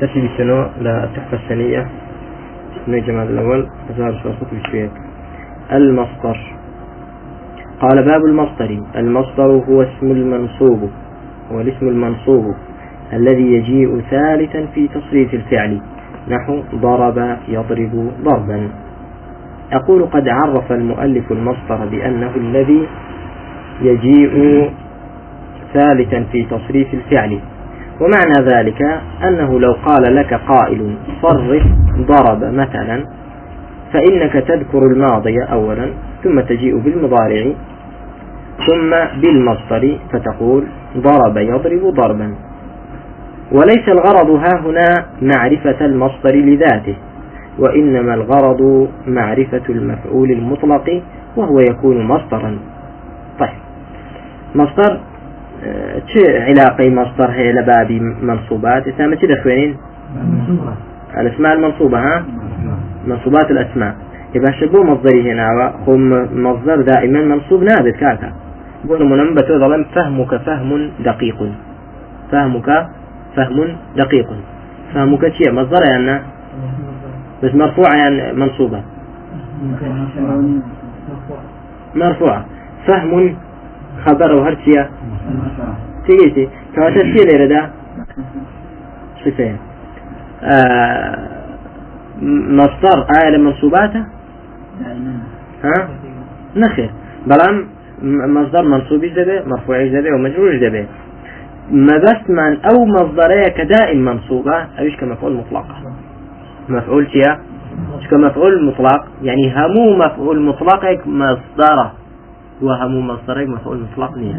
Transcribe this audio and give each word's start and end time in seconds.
تسي 0.00 0.28
بسنو 0.28 0.66
للتحفة 0.80 1.36
السنية 1.36 1.86
من 2.86 2.94
الجمال 2.94 3.30
الأول. 3.30 3.68
أزهر 3.90 4.12
صوصة 4.22 4.46
بشوية 4.52 4.90
المصدر. 5.72 6.38
قال 7.80 8.04
باب 8.04 8.24
المصدر. 8.24 8.82
المصدر 8.96 9.46
هو 9.68 9.82
اسم 9.82 10.10
المنصوب. 10.10 10.90
هو 11.52 11.60
الاسم 11.60 11.88
المنصوب 11.88 12.54
الذي 13.12 13.52
يجيء 13.52 14.00
ثالثا 14.10 14.66
في 14.74 14.88
تصريف 14.88 15.34
الفعل. 15.34 15.80
نحو 16.28 16.62
ضرب 16.74 17.36
يضرب 17.48 18.10
ضربا. 18.22 18.68
أقول 19.72 20.02
قد 20.02 20.28
عرف 20.28 20.72
المؤلف 20.72 21.32
المصدر 21.32 21.86
بأنه 21.90 22.30
الذي 22.36 22.86
يجيء 23.82 24.70
ثالثا 25.74 26.24
في 26.32 26.46
تصريف 26.50 26.94
الفعل. 26.94 27.38
ومعنى 28.00 28.54
ذلك 28.54 28.82
أنه 29.24 29.60
لو 29.60 29.72
قال 29.72 30.16
لك 30.16 30.34
قائل 30.34 30.96
صرف 31.22 31.62
ضرب 31.96 32.44
مثلا 32.44 33.04
فإنك 33.92 34.32
تذكر 34.32 34.78
الماضي 34.78 35.42
أولا 35.42 35.90
ثم 36.24 36.40
تجيء 36.40 36.78
بالمضارع 36.78 37.52
ثم 38.66 39.20
بالمصدر 39.20 39.98
فتقول 40.12 40.64
ضرب 40.96 41.36
يضرب 41.36 41.94
ضربا. 41.94 42.34
وليس 43.52 43.88
الغرض 43.88 44.30
ها 44.30 44.60
هنا 44.60 45.04
معرفة 45.22 45.86
المصدر 45.86 46.34
لذاته 46.34 46.96
وإنما 47.58 48.14
الغرض 48.14 48.88
معرفة 49.06 49.62
المفعول 49.68 50.30
المطلق 50.30 51.02
وهو 51.36 51.60
يكون 51.60 52.02
مصدرا. 52.06 52.58
طيب 53.38 53.58
مصدر 54.54 55.00
علاقة 56.18 56.90
مصدر 56.90 57.30
هي 57.30 57.52
لباب 57.52 57.90
منصوبات؟ 58.22 58.88
اسمها 58.88 59.16
چه 59.16 59.26
دخوينين 59.26 59.76
الاسماء 61.18 61.52
المنصوبة 61.52 61.98
ها؟ 61.98 62.24
منصوبات 63.06 63.50
الاسماء. 63.50 63.94
يبقى 64.34 64.52
شبو 64.52 64.82
مصدري 64.82 65.32
هنا 65.32 65.72
هم 65.86 66.28
مصدر 66.44 66.80
دائما 66.82 67.20
منصوب 67.20 67.62
نابت 67.62 67.96
كاكا 67.96 68.32
بون 68.84 69.10
منبت 69.10 69.46
ظلم 69.52 69.84
فهمك 69.94 70.36
فهم 70.36 70.90
دقيق 71.04 71.36
فهمك 72.32 72.86
فهم 73.36 73.76
دقيق 73.96 74.26
فهمك 74.94 75.28
شيء 75.32 75.52
مصدر 75.52 75.82
يعني 75.90 76.20
بس 77.42 77.54
مرفوعة 77.54 77.94
يعني 77.96 78.32
منصوبة 78.32 78.80
مرفوعة 81.94 82.44
فهم 82.86 83.36
خبر 84.06 84.34
وهرتيا 84.34 84.90
تيجي 86.06 86.48
كواتا 86.74 87.00
شي 87.00 87.24
ليرة 87.24 87.46
دا؟ 87.46 87.70
صفين 89.24 89.56
آه 90.42 91.28
مصدر 92.22 93.06
آية 93.20 93.30
لمنصوباته 93.30 94.06
ها؟ 95.64 95.88
نخير 96.56 96.90
بلام 97.26 97.66
مصدر 98.02 98.62
منصوب 98.62 99.00
دبي 99.04 99.40
مرفوع 99.46 99.86
دبي 99.86 100.10
ومجرور 100.12 100.56
دبي 100.56 100.86
ما 101.70 101.98
بس 101.98 102.30
من 102.30 102.64
أو 102.64 102.84
مصدرية 102.84 103.48
كدائم 103.56 104.04
منصوبة 104.04 104.56
أوش 104.78 104.96
كمفعول 104.96 105.32
مطلق 105.32 105.66
مفعول 106.68 107.06
تيا 107.06 107.38
كمفعول 108.10 108.66
مطلق 108.66 109.04
يعني 109.22 109.54
همو 109.56 109.96
مفعول 109.96 110.40
مطلق 110.40 111.06
مصدره. 111.06 111.92
وهمو 112.62 113.00
مصدرك 113.00 113.48
مفعول 113.48 113.78
مطلق 113.80 114.16
نية 114.18 114.34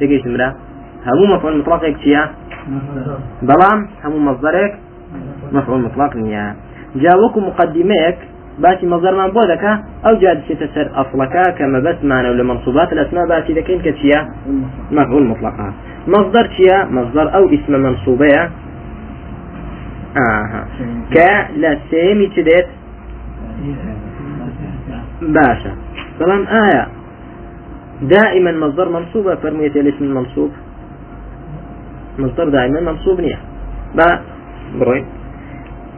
تجيش 0.00 0.26
مرا 0.26 0.54
همو 1.06 1.36
مفعول 1.36 1.58
مطلق 1.58 1.82
تيا 2.02 2.30
بلام 3.42 3.88
همو 4.04 4.18
مصدرك 4.18 4.78
مفعول 5.52 5.80
مطلق 5.82 6.16
نية 6.16 6.56
جاوك 6.96 7.36
مقدمك 7.36 8.18
باتي 8.58 8.86
مصدر 8.86 9.14
من 9.26 9.30
بودك 9.32 9.64
أو 10.06 10.14
جاد 10.14 10.42
تسر 10.48 10.90
أصلك 10.94 11.54
كما 11.58 11.78
بس 11.80 12.04
معنا 12.04 12.30
ولا 12.30 12.42
منصوبات 12.42 12.92
الأسماء 12.92 13.26
باتي 13.28 13.52
ذكين 13.52 13.80
كتيا 13.82 14.28
مفعول 14.90 15.24
مطلقة 15.26 15.72
مصدر 16.08 16.46
تيا 16.56 16.84
مصدر 16.84 17.34
أو 17.34 17.48
اسم 17.54 17.72
منصوبة 17.72 18.50
آه 20.16 20.64
ك 21.14 21.16
لا 21.56 21.78
سيمي 21.90 22.26
تدت 22.26 22.68
باشا 25.22 25.72
سلام 26.18 26.46
آية 26.46 26.95
دائما 28.02 28.52
مصدر 28.52 28.88
منصوب 28.88 29.34
فرمية 29.34 29.66
الاسم 29.66 30.04
المنصوب 30.04 30.50
مصدر 32.18 32.48
دائما 32.48 32.80
منصوب 32.80 33.20
نية. 33.20 33.38
با 33.94 34.20
بروي 34.78 35.04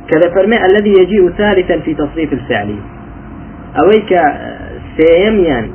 كذا 0.08 0.34
فرمي 0.34 0.56
الذي 0.66 0.90
يجيء 0.90 1.30
ثالثا 1.30 1.78
في 1.78 1.94
تصريف 1.94 2.32
الفعل. 2.32 2.74
أويك 3.82 4.10
سيم 4.96 5.38
يعني 5.44 5.70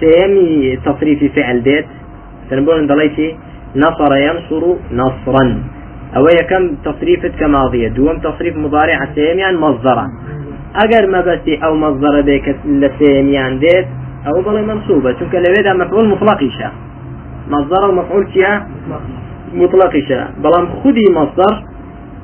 سيم 0.00 0.34
تصريف 0.84 1.36
فعل 1.36 1.62
ديت. 1.62 1.86
تنبون 2.50 2.86
دليتي 2.86 3.36
نصر 3.76 4.16
ينصر 4.16 4.64
نصرا. 4.92 5.62
أو 6.16 6.26
كم 6.50 6.74
تصريف 6.84 7.26
كماضية 7.26 7.88
دوم 7.88 8.18
تصريف 8.18 8.56
مضارع 8.56 8.98
سيم 9.14 9.38
يعني 9.38 9.56
مصدرا 9.56 10.06
أجر 10.76 11.06
ما 11.06 11.20
بس 11.20 11.48
أو 11.64 11.74
مصدر 11.76 12.20
بك 12.20 12.56
لسيم 12.64 13.28
يعني 13.28 13.58
ديت. 13.58 13.86
أو 14.26 14.42
بڵێ 14.42 14.62
منصوبة. 14.72 15.12
چونکە 15.12 15.72
مفعول 15.82 16.06
مطلقیشە 16.14 16.68
مصدر 17.50 17.84
و 17.84 17.92
مفعول 17.92 18.24
چیە 18.34 18.52
مطلقیشە 19.62 20.20
بەڵام 20.42 20.66
خودی 20.82 21.08
مصدر 21.18 21.52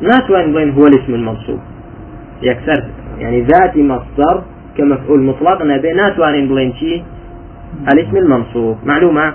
ناتوان 0.03 0.47
بڵێن 0.53 0.71
هو 0.77 0.87
الاسم 0.87 1.15
المنصوب. 1.15 1.61
يكسر. 2.43 2.83
يعني 3.19 3.41
ذاتي 3.41 3.83
مصدر 3.83 4.43
كمفعول 4.77 5.21
مطلق. 5.23 5.63
نبي 5.63 5.93
ناتوانين 5.93 6.49
بڵێن 6.51 6.73
چی 6.81 7.03
الاسم 7.93 8.17
المنصوب. 8.17 8.77
معلومة؟ 8.87 9.35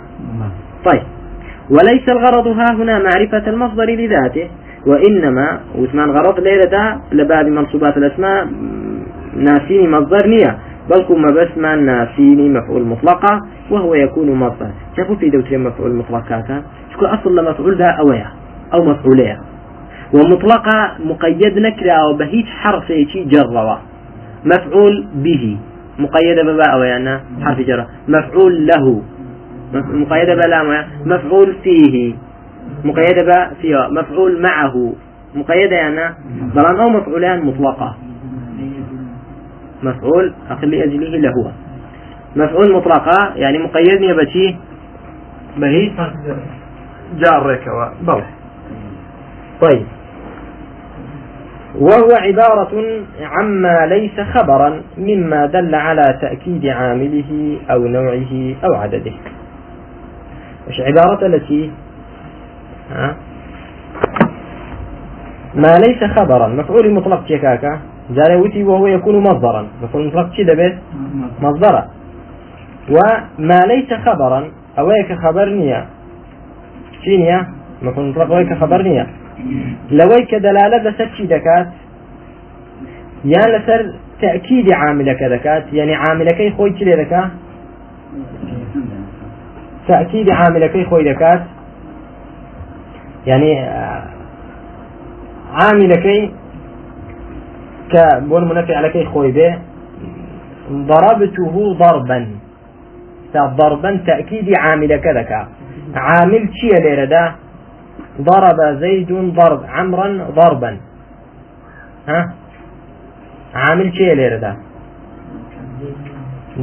طيب. 0.86 1.04
وليس 1.70 2.10
الغرض 2.10 2.48
ها 2.48 2.74
هنا 2.74 3.00
معرفة 3.00 3.46
المصدر 3.48 3.86
لذاته 3.86 4.48
وإنما 4.86 5.60
وثمان 5.80 6.10
غرض 6.12 6.40
ليلة 6.40 6.98
لباب 7.12 7.46
منصوبات 7.48 7.98
الأسماء 7.98 8.48
ناسيني 9.36 9.88
مصدر 9.88 10.28
نية. 10.28 10.58
بل 10.90 11.20
ما 11.22 11.32
بس 11.32 11.58
ما 11.58 11.76
نافيني 11.76 12.50
مفعول 12.50 12.84
مطلقة 12.84 13.42
وهو 13.72 13.94
يكون 13.96 14.32
مصدر 14.32 14.72
شافوا 14.98 15.16
في 15.16 15.30
دوتين 15.30 15.64
مفعول 15.64 15.96
مطلقات 15.96 16.64
شكو 16.94 17.06
أصل 17.06 17.36
لمفعول 17.36 17.78
ذا 17.78 17.90
أويا 17.90 18.28
أو 18.74 18.84
مفعولية. 18.84 19.40
ومطلقة 20.14 20.92
مقيد 21.00 21.60
نكرة 21.60 22.08
وبهيج 22.08 22.46
حرف 22.46 22.88
شي 22.88 23.24
جروا. 23.24 23.76
مفعول 24.46 25.08
به. 25.16 25.58
مقيدة 26.00 26.44
بباء 26.44 26.74
أويا 26.74 27.22
حرف 27.42 27.60
جر 27.60 27.86
مفعول 28.08 28.68
له. 28.68 29.02
مقيدة 29.74 30.36
بلا 30.36 30.86
مفعول 31.06 31.56
فيه. 31.64 32.14
مقيدة 32.84 33.52
فيها 33.62 33.88
مفعول 33.88 34.42
معه. 34.42 34.94
مقيدة 35.36 35.76
يعني 35.76 36.16
بلان 36.56 36.80
أو 36.80 36.90
مفعولان 36.90 37.46
مطلقة. 37.46 37.96
مفعول 39.86 40.34
أخذ 40.50 40.66
لأجله 40.66 41.18
لهو 41.18 41.52
مفعول 42.36 42.74
مطلقة 42.74 43.34
يعني 43.36 43.58
مقيدني 43.58 44.14
بشي 44.14 44.56
بهي؟ 45.58 45.92
جارك 47.18 47.64
بل 48.02 48.24
طيب. 49.62 49.86
وهو 51.76 52.10
عبارة 52.12 53.04
عما 53.22 53.86
ليس 53.86 54.20
خبرا 54.20 54.82
مما 54.98 55.46
دل 55.46 55.76
على 55.76 56.18
تأكيد 56.22 56.66
عامله 56.66 57.58
أو 57.72 57.88
نوعه 57.88 58.56
أو 58.64 58.74
عدده. 58.74 59.14
مش 60.68 60.80
عبارة 60.80 61.26
التي؟ 61.26 61.72
ها؟ 62.92 63.16
ما 65.56 65.78
ليس 65.78 66.04
خبرا. 66.04 66.48
مفعول 66.48 66.94
مطلق 66.94 67.26
تيكاكا 67.28 67.80
جاري 68.10 68.64
وهو 68.64 68.88
يكون 68.88 69.20
مصدرا. 69.20 69.68
مفعول 69.84 70.08
مطلق 70.08 70.34
شي 70.34 70.44
دبت 70.44 70.76
مصدرا. 71.42 71.86
وما 72.90 73.60
ليس 73.66 73.94
خبرا. 73.94 74.52
أويك 74.80 75.14
خبرنيا 75.14 75.86
شينيا 77.04 77.48
مفعول 77.82 78.10
مطلق 78.10 78.32
أويك 78.32 78.54
خبرنيا 78.54 79.08
لويك 79.92 80.36
دلالة 80.36 80.78
لسر 80.78 81.26
دكات؟ 81.26 81.68
یان 83.26 83.50
لەسەر 83.56 83.82
تأكيد 84.22 84.66
دەکات 85.36 85.74
یعنی 85.74 85.94
عاملەکەی 85.94 86.52
خۆی 86.58 86.72
چ 86.78 86.82
لێ 86.88 86.96
دەکات 87.02 87.32
تأكيد 89.88 90.28
عاملەکەی 90.30 90.86
خۆی 90.90 91.06
دەکات 91.12 91.42
يعني 93.26 93.52
عاملەکەی 95.60 96.22
کە 97.92 98.06
بۆ 98.30 98.38
منەفعلەکەی 98.50 99.06
خۆی 99.12 99.32
بێ 99.38 99.50
ضربته 100.90 101.56
ضربا. 101.82 102.20
ضربا 103.60 103.92
تأكيد 104.08 104.48
عامل 104.64 104.92
كذا 105.06 105.24
عامل 105.96 106.44
شيء 106.60 106.76
ليردا 106.84 107.24
ضرب 108.22 108.60
زيد 108.84 109.12
ضرب 109.40 109.62
عمرا 109.76 110.08
ضربا. 110.40 110.72
ها؟ 112.08 112.20
عامل 113.56 113.88
شيء 113.98 114.14
ليردا 114.20 114.52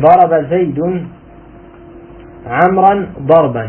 ضرب 0.04 0.32
زيد 0.50 0.78
عمرا 2.46 2.94
ضربا. 3.30 3.64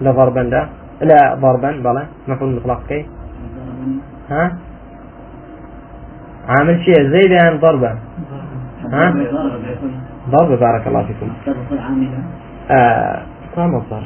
لا 0.00 0.10
ضربا 0.18 0.40
لا 0.40 0.62
لا 1.10 1.34
ضربا 1.34 1.70
بلا 1.84 2.02
مفعول 2.28 2.50
مطلق 2.56 2.80
كي 2.88 3.00
ها؟ 4.30 4.42
عامل 6.48 6.84
شيء. 6.84 7.10
زيد 7.10 7.30
يعني 7.30 7.58
ضربا 7.58 7.98
ها؟ 8.92 9.14
ضرب 10.30 10.58
بارك 10.58 10.86
الله 10.86 11.02
فيكم. 11.06 11.30
آه 12.70 13.22
كم 13.56 13.74
مصدر 13.74 14.02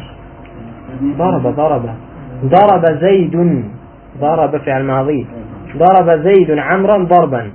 ضرب 1.02 1.46
ضرب. 1.56 1.90
ضرب 2.44 2.86
زيد. 3.00 3.64
ضرب 4.20 4.56
فعل 4.56 4.84
ماضي 4.84 5.26
ضرب 5.76 6.10
زيد 6.10 6.50
عمرا 6.50 7.04
ضربا. 7.04 7.50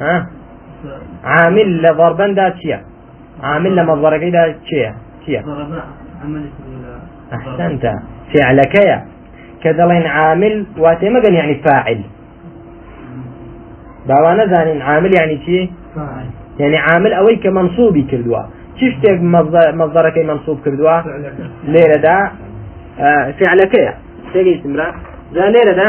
ها؟ 0.00 0.26
عامل 1.24 1.82
لضربا 1.82 2.26
دا 2.32 2.48
تشيا. 2.48 2.80
عامل 3.42 3.76
لمصدرك 3.76 4.22
دا 4.32 4.54
تشيا. 4.64 4.94
تشيا. 5.22 5.44
أحسنت. 7.32 7.92
فعلك 8.34 8.74
يا. 8.86 9.04
كذلين 9.62 10.06
عامل 10.06 10.66
واتمقن 10.78 11.34
يعني 11.34 11.54
فاعل. 11.54 12.00
باوانە 14.08 14.44
زانین 14.52 14.82
عامل 14.82 15.12
يعني 15.12 15.36
چی؟ 15.46 15.70
يعني 16.58 16.76
عامل 16.76 17.12
ئەوەی 17.14 17.42
کە 17.42 17.46
منصوبی 17.46 18.06
کردووە 18.10 18.42
چ 18.78 18.80
شتێک 18.94 19.18
مەزدەرەکەی 19.80 20.24
منصوب 20.30 20.58
کردووە 20.64 20.96
لێرەدا 21.72 22.18
فعلەکەیە. 23.38 23.92
تێگەیتمرا 24.32 24.88
جا 25.34 25.46
لێرەدا. 25.54 25.88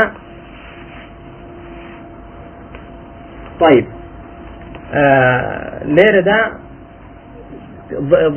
طيب. 3.62 3.86
لێرەدا. 5.96 6.40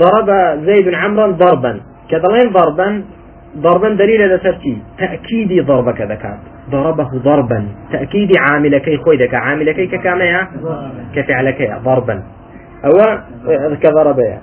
ضرب 0.02 0.28
زيد 0.66 0.86
عمرا 1.02 1.26
ضربا. 1.42 1.72
كذلين 2.10 2.48
ضربا. 2.56 2.88
ضربا 3.64 3.88
دليل 4.02 4.20
لسرتي 4.32 4.74
تأكيد 4.98 5.66
ضربك 5.66 6.00
ذكات 6.00 6.40
ضربه 6.70 7.10
ضربا. 7.14 7.68
تأكيد 7.92 8.36
عاملكي 8.38 8.96
خويدك 8.96 9.34
عاملكي 9.34 9.86
ككاميها 9.86 10.48
كفعلكي 11.14 11.74
ضربا. 11.84 12.22
أو 12.84 12.92
كضربها 13.82 14.40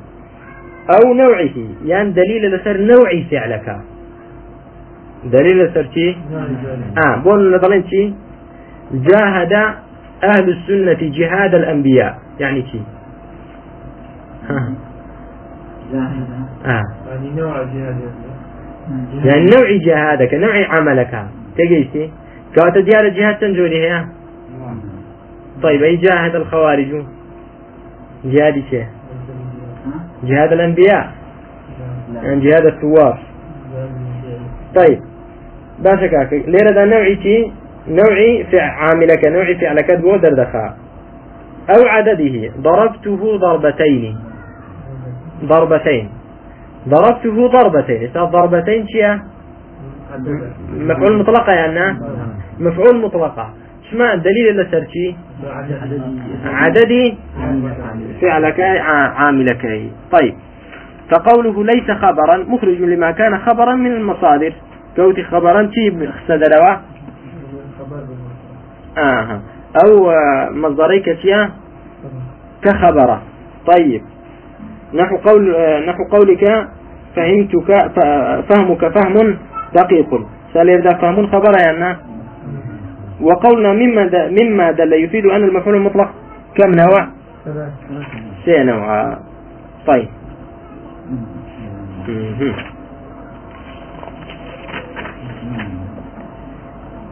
أو 0.89 1.13
نوعه. 1.13 1.49
يعني 1.85 2.11
دليل 2.11 2.55
لسر 2.55 2.77
نوع 2.77 3.09
فعلك. 3.31 3.77
دليل 5.25 5.65
لسر 5.65 5.87
شي؟ 5.93 6.15
آه 7.05 7.15
بقول 7.15 7.55
نظرين 7.55 7.83
شي؟ 7.89 8.13
جاهد 8.91 9.53
أهل 10.23 10.49
السنة 10.49 11.11
جهاد 11.17 11.55
الأنبياء. 11.55 12.17
يعني 12.39 12.61
شي. 12.71 12.79
جاهد. 15.93 16.27
آه. 16.65 16.83
يعني 17.09 17.29
نوع 17.41 17.63
جهاد. 17.63 17.97
يعني 19.25 19.45
نوع 19.45 19.77
جهادك 19.85 20.33
نوع 20.33 20.67
عملك. 20.69 21.27
تجيتي 21.57 22.11
كواتا 22.55 22.79
ديار 22.79 23.07
جهاد 23.09 23.37
تنجولي 23.37 23.79
هي. 23.79 24.05
طيب 25.63 25.83
أي 25.83 25.95
جاهد 25.95 26.35
الخوارج؟ 26.35 27.03
جهاد 28.25 28.63
شيء. 28.69 28.85
جهاد 30.23 30.53
الأنبياء. 30.53 31.11
يعني 32.13 32.39
جهاد 32.39 32.65
الثوار 32.65 33.19
طيب 34.75 34.99
باشا 35.79 36.07
كاك. 36.07 36.33
ليرة 36.33 36.71
دا 36.71 36.85
نوعي 36.85 37.15
تي 37.15 37.51
نوعي 37.87 38.43
في 38.51 38.59
عاملك 38.59 39.25
نوعي 39.25 39.55
فعلك 39.55 39.91
بو 39.91 40.15
دردخا. 40.15 40.75
أو 41.69 41.87
عدده. 41.87 42.51
ضربته 42.57 43.37
ضربتين. 43.37 44.17
ضربتين. 45.43 46.09
ضربته 46.87 47.47
ضربتين. 47.47 48.09
ضربتين 48.13 48.87
شيء 48.87 49.19
مفعول 50.73 51.17
مطلقة 51.17 51.51
يعني 51.53 51.99
مفعول 52.59 53.01
مطلقة. 53.01 53.53
شما 53.91 54.13
الدليل 54.13 54.47
اللي 54.49 54.67
سرتي 54.71 55.15
عددي؟ 56.45 57.17
فعلك 58.21 58.59
عاملك. 59.15 59.91
طيب. 60.11 60.35
فقوله 61.11 61.63
ليس 61.63 61.91
خبرا 61.91 62.37
مخرج 62.37 62.81
لما 62.81 63.11
كان 63.11 63.37
خبرا 63.37 63.75
من 63.75 63.91
المصادر. 63.91 64.53
كوتي 64.95 65.23
خبرا 65.23 65.63
تي 65.73 66.09
خسدروا 66.11 66.75
آه. 68.97 69.41
أو 69.85 70.11
مصدري 70.51 70.99
كتيا 70.99 71.49
كخبرة. 72.61 73.21
طيب. 73.67 74.01
نحو 74.93 75.17
قول 75.17 75.55
نحو 75.87 76.03
قولك 76.11 76.67
فهمتك 77.15 77.91
فهمك 78.49 78.87
فهم 78.87 79.37
دقيق. 79.75 80.25
سأل 80.53 80.81
ذا 80.83 80.93
فهم 80.93 81.27
خبر 81.27 81.53
يعني. 81.59 81.97
وقولنا 83.21 83.73
مما 83.73 84.05
دل 84.05 84.43
مما 84.43 84.71
دل 84.71 84.93
يفيد 84.93 85.25
أن 85.25 85.43
المفعول 85.43 85.75
المطلق 85.75 86.09
كم 86.55 86.71
نوع؟ 86.71 87.07
سي 88.45 88.63
نوع. 88.63 89.17
طيب. 89.87 90.07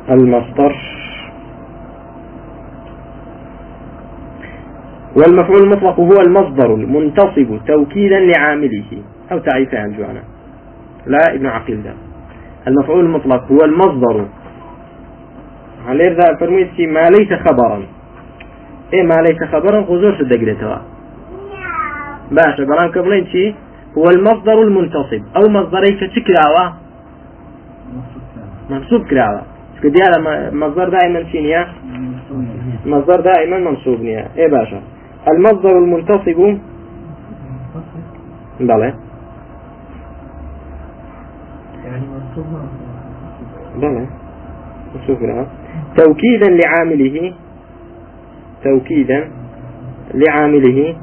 المصدر. 0.09 0.75
والمفعول 5.15 5.63
المطلق 5.63 5.99
هو 5.99 6.21
المصدر 6.21 6.75
المنتصب 6.75 7.59
توكيدا 7.67 8.19
لعامله. 8.19 9.03
أو 9.31 9.39
تعريفه 9.39 9.79
عن 9.79 9.93
جوانا 9.97 10.23
لا 11.05 11.33
ابن 11.33 11.45
عقيل 11.45 11.83
ده. 11.83 11.93
المفعول 12.67 13.05
المطلق 13.05 13.51
هو 13.51 13.65
المصدر. 13.65 14.25
عليه 15.87 16.09
ذا 16.09 16.37
فرميتي 16.39 16.87
ما 16.87 17.09
ليس 17.09 17.33
خبرا. 17.33 17.83
إيه 18.93 19.03
ما 19.03 19.21
ليس 19.21 19.43
خبرا؟ 19.51 19.79
غزور 19.79 20.13
توا 20.61 20.77
باشا 22.31 22.63
بلان 22.63 22.91
كبلين 22.91 23.25
شي 23.27 23.55
هو 23.97 24.09
المصدر 24.09 24.61
المنتصب. 24.61 25.21
أو 25.37 25.49
مصدري 25.49 25.91
كتكراوة 25.99 26.73
منصوب 28.69 29.01
كراوة. 29.07 29.41
كدي 29.83 29.99
هذا 30.03 30.51
مصدر 30.51 30.89
دائما 30.89 31.23
شينيا 31.31 31.67
مصدر 32.85 33.21
دائما 33.21 33.59
منصوب 33.59 34.01
نيا 34.01 34.27
إيه 34.37 34.47
باشا 34.47 34.81
المصدر 35.27 35.77
المنتصب. 35.77 36.57
بلى. 38.59 38.93
يعني 41.85 42.05
بلى 43.75 44.07
شكرا 45.07 45.47
توكيدا 45.97 46.49
لعامله 46.49 47.33
توكيدا 48.63 49.31
لعامله 50.13 50.95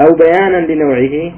أو 0.00 0.14
بيانا 0.14 0.72
لنوعه. 0.72 1.32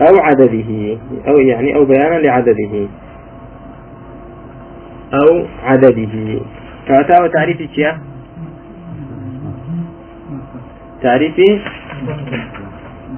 أو 0.00 0.18
عدده 0.18 0.98
أو 1.28 1.38
يعني 1.38 1.74
أو 1.74 1.84
بيانا 1.84 2.14
لعدده. 2.14 2.88
أو 5.14 5.46
عدده. 5.62 6.40
فأتاه 6.86 7.26
تعريف 7.26 7.60
تعريف 11.02 11.36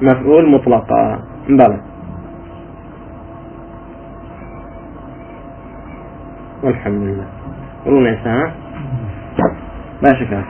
مفعول 0.02 0.48
مطلقا. 0.48 1.18
بلى. 1.48 1.78
والحمد 6.62 7.02
لله. 7.02 7.26
رونا 7.86 8.16
ساعة 8.24 8.52
ماشي 10.02 10.24
كان 10.26 10.44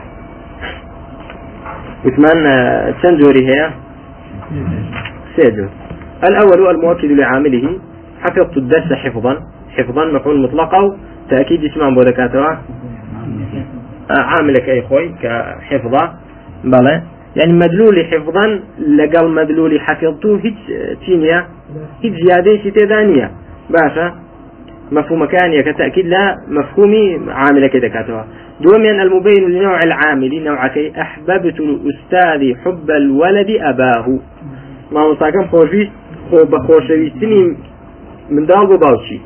وثمان 2.05 2.37
چەند 3.01 3.17
جۆری 3.21 3.43
هەیە 3.49 3.67
سێ 5.35 5.45
جۆر 5.55 5.69
الأول 6.27 6.59
المؤكد 6.75 7.11
لعامله 7.11 7.65
حفظت 8.23 8.57
الدرس 8.57 8.93
حفظا. 8.93 9.33
حفظا 9.77 10.03
مفعول 10.05 10.41
مطلق 10.41 10.75
أو 10.75 10.95
تأكيد 11.29 11.63
اسم 11.63 11.95
بودكاتها 11.95 12.61
عاملك 14.09 14.69
أي 14.69 14.81
خوي 14.81 15.09
كحفظة. 15.21 16.13
بلى. 16.63 17.01
يعني 17.35 17.53
مدلول 17.53 18.05
حفظا 18.05 18.59
لقال 18.87 19.29
مدلول 19.29 19.81
حفظته 19.81 20.39
هيج 20.43 20.55
تينيا 21.05 21.47
هيج 22.03 22.13
زيادة 22.23 22.57
شتى 22.57 22.85
باشا 23.69 24.13
مفهوم 24.91 25.25
كان 25.25 25.61
كتأكيد 25.61 26.05
لا 26.05 26.37
مفهومي 26.47 27.19
عاملة 27.27 27.67
كده 27.67 27.87
كاتوا 27.87 28.23
دوميا 28.61 29.03
المبين 29.03 29.49
لنوع 29.49 29.83
العامل 29.83 30.43
نوع 30.43 30.67
كي 30.67 31.01
أحببت 31.01 31.59
الأستاذ 31.59 32.55
حب 32.55 32.91
الولد 32.91 33.49
أباه. 33.49 34.19
ما 34.91 35.11
مصاكم 35.11 35.47
خوشي 35.47 35.89
بخوشويستني 36.31 37.57
من 38.29 38.45
داغ 38.45 38.75
باوشي. 38.75 39.19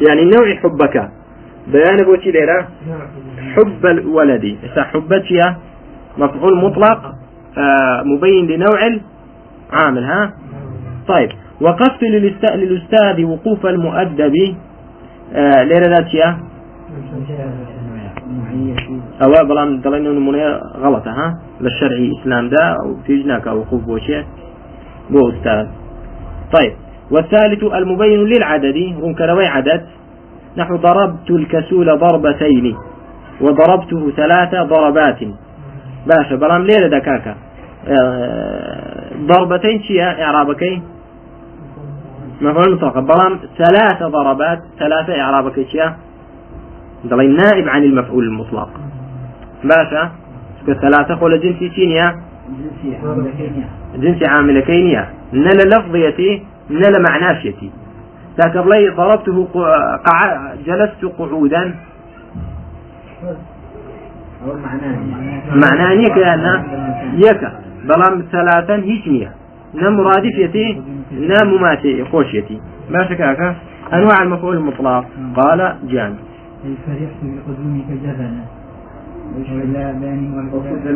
يعني 0.00 0.24
نوع 0.24 0.54
حبك. 0.54 1.10
بيان 1.72 2.04
بوتي 2.04 2.30
ليرا 2.30 2.68
حب 3.56 3.86
الولد. 3.86 4.56
حبتي 4.76 5.54
مفعول 6.18 6.56
مطلق 6.56 7.14
مبين 8.04 8.46
لنوع 8.46 8.78
العامل 9.72 10.04
ها؟ 10.04 10.32
طيب. 11.08 11.28
وقفت 11.60 12.02
للأستاذ 12.02 13.24
وقوف 13.24 13.66
المؤدب 13.66 14.34
آه 15.34 15.62
ليرة 15.62 15.86
ذاتية 15.86 16.38
أو 19.22 19.44
بلان 19.44 19.80
دلين 19.80 20.04
نمونة 20.04 20.60
غلطة 20.76 21.10
ها؟ 21.10 21.38
للشرعي 21.60 22.12
إسلام 22.20 22.48
دا 22.48 22.76
أو 22.84 22.96
في 23.06 23.22
جناك 23.22 23.48
أو 23.48 23.58
وقوف 23.58 23.84
بوشي 23.84 24.22
بو 25.10 25.30
أستاذ. 25.30 25.66
طيب. 26.52 26.72
والثالث 27.10 27.64
المبين 27.64 28.24
للعدد 28.24 28.94
رنكروي 29.02 29.46
عدد. 29.46 29.86
نحو 30.56 30.76
ضربت 30.76 31.30
الكسول 31.30 31.98
ضربتين 31.98 32.76
وضربته 33.40 34.10
ثلاث 34.16 34.54
ضربات. 34.54 35.18
باشا 36.06 36.36
بلام 36.36 36.62
ليلة 36.62 36.98
دكاكا. 36.98 37.36
آه، 37.88 39.10
ضربتين 39.16 39.82
شيء 39.82 40.02
إعرابكي 40.02 40.82
مفعول 42.40 42.74
مطلق. 42.74 42.98
بلام 42.98 43.38
ثلاث 43.58 44.02
ضربات 44.02 44.62
ثلاثة 44.78 45.20
إعرابك 45.20 45.66
شيء 45.66 45.90
دلي 47.04 47.26
نائب 47.26 47.68
عن 47.68 47.84
المفعول 47.84 48.24
المطلق. 48.24 48.70
باشا 49.64 50.10
ثلاثة 50.66 51.20
قول 51.20 51.40
جنسي 51.40 51.70
شينيا؟ 51.74 52.14
جنسي 53.96 54.26
عامل 54.26 54.60
كينيا 54.60 55.08
نلا 55.32 55.76
لفظيتي 55.76 56.42
نلا 56.70 56.98
معناشيتي. 56.98 57.70
ذاك 58.38 58.56
لي 58.56 58.88
ضربته 58.88 59.48
قع... 60.04 60.54
جلست 60.66 61.04
قعودا. 61.18 61.74
معناه 65.54 65.90
يك 65.92 66.18
أنا 66.18 66.64
يك 67.14 67.52
بلام 67.84 68.24
ثلاثا 68.32 68.74
هيك 68.74 69.08
نية 69.08 69.32
نا 69.74 69.90
مرادفيتي 69.90 70.82
نا 71.12 71.44
مماتي 71.44 72.04
خوشيتي 72.04 72.60
ما 72.90 73.04
شكاك 73.08 73.56
أنواع 73.92 74.22
المفعول 74.22 74.56
المطلق 74.56 75.04
قال 75.36 75.76
جان 75.88 76.14
فرحت 76.86 77.20
بقدومك 77.22 77.84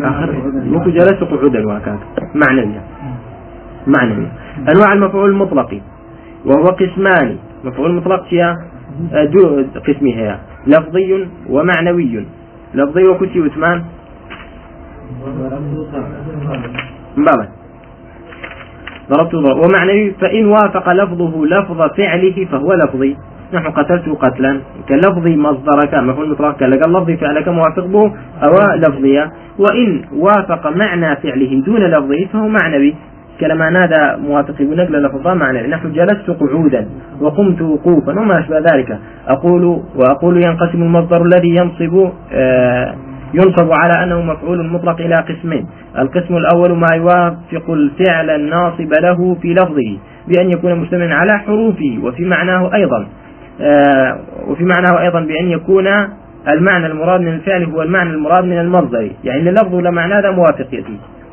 آخر 0.04 0.32
ممكن 0.64 0.90
جلست 0.90 1.24
قعودا 1.24 1.66
وكاك 1.66 1.98
معنوية 2.34 2.82
معنوية 3.86 4.32
أنواع 4.68 4.92
المفعول 4.92 5.30
المطلق 5.30 5.80
وهو 6.44 6.66
قسمان 6.66 7.36
مفعول 7.64 7.94
مطلق 7.94 8.24
فيها 8.24 8.56
دو 9.32 9.64
قسمها 9.86 10.40
لفظي 10.66 11.28
ومعنوي 11.50 12.26
لفظي 12.75 13.04
وكتي 13.09 13.40
وثمان 13.40 13.85
بلى 17.16 17.49
ضربت 19.11 19.35
ضرب. 19.35 19.59
ومعنوي 19.64 20.11
فإن 20.11 20.47
وافق 20.47 20.93
لفظه 20.93 21.47
لفظ 21.47 21.83
فعله 21.97 22.47
فهو 22.52 22.73
لفظي. 22.73 23.16
نحن 23.52 23.66
قتلت 23.66 24.09
قتلا. 24.09 24.61
كلفظ 24.88 25.26
مصدرك 25.26 25.95
مفعول 25.95 26.31
مطلق 26.31 26.62
لقى 26.62 26.85
اللفظ 26.87 27.11
فعلك 27.11 27.49
موافق 27.49 27.87
به 27.87 28.12
أو 28.43 28.54
لفظية 28.76 29.33
وإن 29.59 30.04
وافق 30.12 30.66
معنى 30.66 31.16
فعله 31.16 31.62
دون 31.66 31.81
لفظه 31.81 32.26
فهو 32.33 32.49
معنوي. 32.49 32.95
كلما 33.40 33.70
نادى 33.70 34.22
موافق 34.22 34.54
بنقل 34.60 35.02
لفظا 35.02 35.34
معنى. 35.34 35.66
نحن 35.66 35.92
جلست 35.92 36.30
قعودا 36.30 36.88
وقمت 37.20 37.62
وقوفا 37.62 38.20
وما 38.20 38.38
أشبه 38.38 38.58
ذلك. 38.58 38.98
أقول 39.28 39.82
وأقول 39.96 40.44
ينقسم 40.44 40.82
المصدر 40.82 41.22
الذي 41.22 41.48
ينصب 41.56 42.10
آه 42.32 42.94
ينصب 43.34 43.72
على 43.72 44.04
أنه 44.04 44.22
مفعول 44.22 44.66
مطلق 44.70 45.00
إلى 45.00 45.20
قسمين 45.20 45.66
القسم 45.98 46.36
الأول 46.36 46.78
ما 46.78 46.94
يوافق 46.94 47.70
الفعل 47.70 48.30
الناصب 48.30 48.92
له 48.92 49.34
في 49.42 49.54
لفظه 49.54 49.98
بأن 50.28 50.50
يكون 50.50 50.74
مشتملا 50.74 51.14
على 51.14 51.38
حروفه 51.38 51.98
وفي 52.02 52.24
معناه 52.24 52.74
أيضا. 52.74 53.06
آه 53.60 54.18
وفي 54.48 54.64
معناه 54.64 55.00
أيضا 55.00 55.20
بأن 55.20 55.50
يكون 55.50 55.86
المعنى 56.48 56.86
المراد 56.86 57.20
من 57.20 57.34
الفعل 57.34 57.64
هو 57.64 57.82
المعنى 57.82 58.10
المراد 58.10 58.44
من 58.44 58.58
المصدر. 58.58 59.10
يعني 59.24 59.48
اللفظ 59.48 59.74
لمعنى 59.74 60.14
هذا 60.14 60.30
موافق 60.30 60.66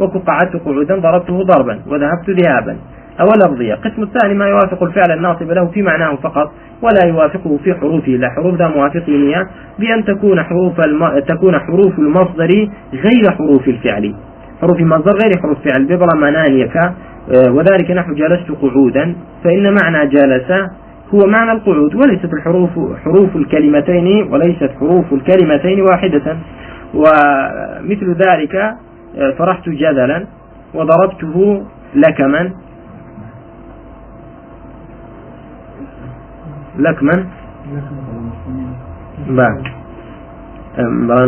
يأتي 0.02 0.18
وقعدت 0.18 0.56
قعودا 0.56 1.00
ضربته 1.00 1.44
ضربا 1.44 1.80
وذهبت 1.88 2.30
ذهابا. 2.30 2.78
أو 3.20 3.26
لفظية 3.36 3.74
القسم 3.74 4.04
الثاني 4.04 4.34
ما 4.34 4.46
يوافق 4.46 4.84
الفعل 4.84 5.12
الناصب 5.12 5.52
له 5.52 5.68
في 5.68 5.82
معناه 5.82 6.16
فقط 6.16 6.52
ولا 6.82 7.06
يوافقه 7.06 7.58
في 7.64 7.74
حروفه. 7.74 8.12
لا 8.12 8.30
حروف 8.30 8.56
ذا 8.56 8.68
موافقين 8.68 9.34
بأن 9.80 10.06
تكون 10.06 10.44
حروف 10.44 10.80
الم... 10.80 11.20
تكون 11.20 11.60
حروف 11.60 12.00
المصدر 12.00 12.70
غير 12.94 13.32
حروف 13.38 13.68
الفعل. 13.68 14.16
حروف 14.62 14.80
المصدر 14.80 15.12
غير 15.24 15.38
حروف 15.38 15.58
فعل 15.66 15.86
ببرا 15.86 16.16
منانيك 16.16 16.78
آه، 16.78 17.52
وذلك 17.52 17.92
نحو 17.92 18.14
جلست 18.14 18.52
قعودا. 18.62 19.16
فإن 19.44 19.74
معنى 19.74 20.08
جلس 20.08 20.52
هو 21.14 21.28
معنى 21.28 21.52
القعود 21.52 21.96
وليست 21.96 22.34
الحروف 22.34 22.70
حروف 23.06 23.36
الكلمتين 23.36 24.28
وليست 24.32 24.72
حروف 24.80 25.14
الكلمتين 25.14 25.82
واحدة. 25.82 26.38
ومثل 26.94 28.16
ذلك 28.20 28.74
فرحت 29.38 29.70
جدلا 29.70 30.26
وضربته 30.74 31.66
لكما. 31.96 32.52
لكما. 36.80 37.26
بعد 39.30 39.64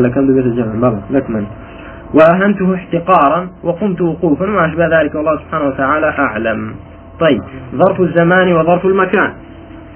لكم 0.02 0.28
ببيت 0.28 0.46
الجمع 0.46 0.94
لكما. 1.10 1.46
وأهنته 2.14 2.76
احتقارا 2.76 3.50
وقمت 3.64 4.02
وقوفا 4.02 4.46
وما 4.46 4.66
أشبه 4.66 5.02
ذلك 5.02 5.16
والله 5.16 5.38
سبحانه 5.38 5.66
وتعالى 5.66 6.10
أعلم. 6.20 6.76
طيب 7.20 7.42
ظرف 7.76 8.02
الزمان 8.02 8.54
وظرف 8.54 8.86
المكان. 8.86 9.34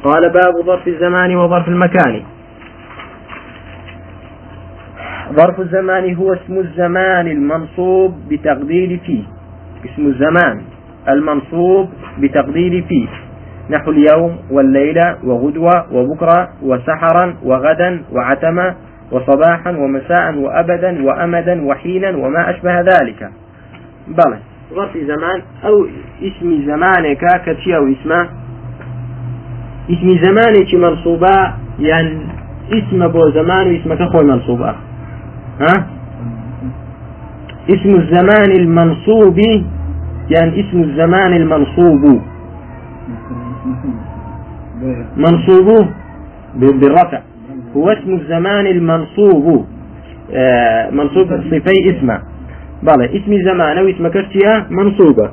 قال 0.04 0.30
باب 0.30 0.54
ظرف 0.66 0.88
الزمان 0.88 1.36
وظرف 1.36 1.68
المكان. 1.68 2.22
ظرف 5.34 5.60
الزمان 5.60 6.16
هو 6.16 6.34
اسم 6.34 6.58
الزمان 6.58 7.28
المنصوب 7.28 8.14
بتقدير 8.30 9.00
فيه 9.06 9.24
اسم 9.86 10.06
الزمان 10.06 10.62
المنصوب 11.10 11.90
بتقدير 12.20 12.84
فيه 12.90 13.08
نحو 13.70 13.92
اليوم 13.92 14.38
والليلة 14.52 15.18
وغدوة 15.24 15.94
وبكرة 15.94 16.50
وسحرا 16.64 17.36
وغدا 17.44 18.02
وعتمة 18.12 18.76
وصباحا 19.12 19.72
ومساء 19.72 20.36
وأبدا 20.38 21.04
وأمدا 21.06 21.66
وحينا 21.66 22.10
وما 22.10 22.50
أشبه 22.50 22.82
ذلك. 22.82 23.30
بلى. 24.08 24.38
ظرف 24.76 24.98
زمان 24.98 25.42
أو 25.66 25.86
اسم 26.22 26.66
زمانك 26.68 27.42
كتشي 27.46 27.76
أو 27.76 27.88
اسمه 27.88 28.30
اسم 29.90 30.18
زمانك 30.24 30.74
منصوبة 30.74 31.54
يعني 31.80 32.18
اسم 32.74 33.08
بو 33.08 33.30
زمان 33.30 33.74
واسمك 33.74 34.02
خوي 34.10 34.24
منصوبة. 34.26 34.76
ها؟ 35.62 35.88
اسم 37.70 37.90
الزمان 37.96 38.52
المنصوب 38.52 39.38
يعني 40.30 40.60
اسم 40.62 40.84
الزمان 40.84 41.34
المنصوب. 41.34 42.22
منصوب 45.18 45.88
بالرفع. 46.56 47.22
هو 47.76 47.90
اسم 47.90 48.14
الزمان 48.14 48.68
المنصوب. 48.68 49.66
آه 50.32 50.90
منصوب 50.90 51.28
صفي 51.28 51.98
اسمه. 51.98 52.22
بلى 52.84 53.06
اسم 53.18 53.44
زمان 53.52 53.78
أو 53.78 53.88
اسم 53.88 54.08
كرتيا 54.08 54.66
منصوبة 54.70 55.32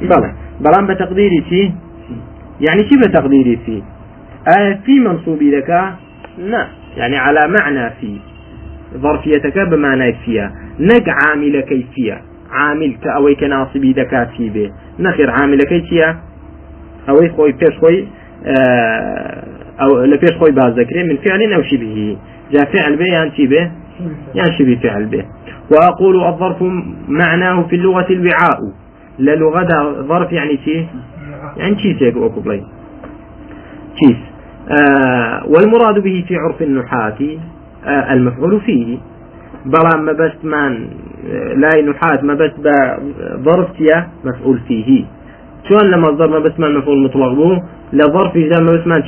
بلى 0.00 0.34
بلان 0.60 0.86
بتقديري 0.86 1.40
تي 1.50 1.72
يعني 2.60 2.88
شو 2.90 2.96
بتقديري 3.08 3.56
في 3.66 3.82
آه 4.56 4.78
في 4.84 5.00
منصوبي 5.00 5.50
لك؟ 5.50 5.70
لا. 6.38 6.66
يعني 6.96 7.16
على 7.16 7.48
معنى 7.48 7.90
في. 8.00 8.18
ظرفيتك 8.94 9.58
بمعنى 9.58 10.12
فيها 10.12 10.52
نق 10.80 11.04
عامل 11.08 11.60
كيفية 11.60 12.22
عامل 12.50 12.96
كأوي 13.02 13.34
كناصبي 13.34 13.92
دكاتي 13.92 14.50
به 14.50 14.70
نخير 14.98 15.30
عامل 15.30 15.64
كيفية 15.64 16.16
ئەوەی 17.08 17.28
خۆی 17.36 17.52
پێش 17.60 17.74
خۆی 17.80 17.98
أو 19.82 20.04
لبيش 20.04 20.36
خوي 20.38 20.50
باز 20.50 20.72
ذكري 20.72 21.02
من 21.02 21.16
فعل 21.16 21.52
أو 21.52 21.62
شبهه 21.62 22.16
جاء 22.52 22.64
فعل 22.64 22.96
به 22.96 23.04
يعني 23.04 23.30
شبه 23.36 23.70
يعني 24.34 24.52
شبه 24.58 24.78
فعل 24.82 25.04
به 25.06 25.24
وأقول 25.70 26.24
الظرف 26.24 26.62
معناه 27.08 27.62
في 27.62 27.76
اللغة 27.76 28.06
الوعاء. 28.10 28.60
للغة 29.18 30.02
ظرف 30.02 30.32
يعني 30.32 30.58
شيء 30.64 30.86
يعني 31.56 31.78
شيء 31.78 31.98
تيك 31.98 32.16
وكبلي 32.16 32.62
شيء 34.00 34.16
آه 34.70 35.46
والمراد 35.46 35.98
به 36.02 36.24
في 36.28 36.36
عرف 36.36 36.62
النحاة. 36.62 37.18
آه 37.20 37.55
المفعول 37.86 38.60
فيه. 38.60 38.98
بلا 39.66 39.96
ما 39.96 40.12
بس 40.12 40.44
من 40.44 40.88
لا 41.56 41.82
نحات 41.82 42.24
ما 42.24 42.34
بس 42.34 42.50
ظرف 43.44 43.68
مفعول 44.24 44.60
فيه. 44.68 45.04
شلون 45.68 45.90
لما 45.90 46.08
الظرف 46.08 46.30
ما 46.30 46.38
بس 46.38 46.60
من 46.60 46.74
مفعول 46.78 47.04
مطلق 47.04 47.62
لظرف 47.92 48.36
إذا 48.36 48.60
ما 48.60 48.72
بس 48.72 48.86
من 48.86 49.02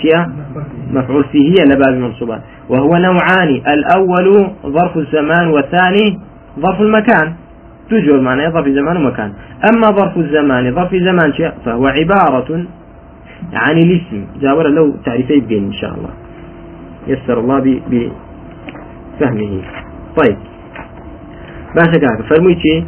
مفعول 0.93 1.25
فيه 1.25 1.51
هي 1.51 1.65
لباب 1.65 1.95
المنصوبات. 1.95 2.41
وهو 2.69 2.97
نوعان 2.97 3.49
الأول 3.49 4.51
ظرف 4.67 4.97
الزمان 4.97 5.49
والثاني 5.49 6.19
ظرف 6.61 6.81
المكان. 6.81 7.33
تجر 7.91 8.21
معنى 8.21 8.51
ظرف 8.51 8.69
زمان 8.69 8.97
ومكان. 8.97 9.33
أما 9.69 9.87
ظرف 9.87 10.17
الزمان 10.17 10.75
ظرف 10.75 10.95
زمان 10.95 11.33
شيء 11.33 11.53
فهو 11.65 11.87
عبارة 11.87 12.65
عن 13.53 13.79
الاسم. 13.79 14.27
جاور 14.41 14.69
له 14.69 14.95
تعريفي 15.05 15.41
بين 15.41 15.65
إن 15.65 15.73
شاء 15.73 15.95
الله. 15.95 16.11
يسر 17.07 17.41
الله 17.41 17.81
بفهمه 19.19 19.63
طيب. 20.17 20.37
باشا 21.77 21.99
كاك 21.99 22.23
فرميتي 22.23 22.85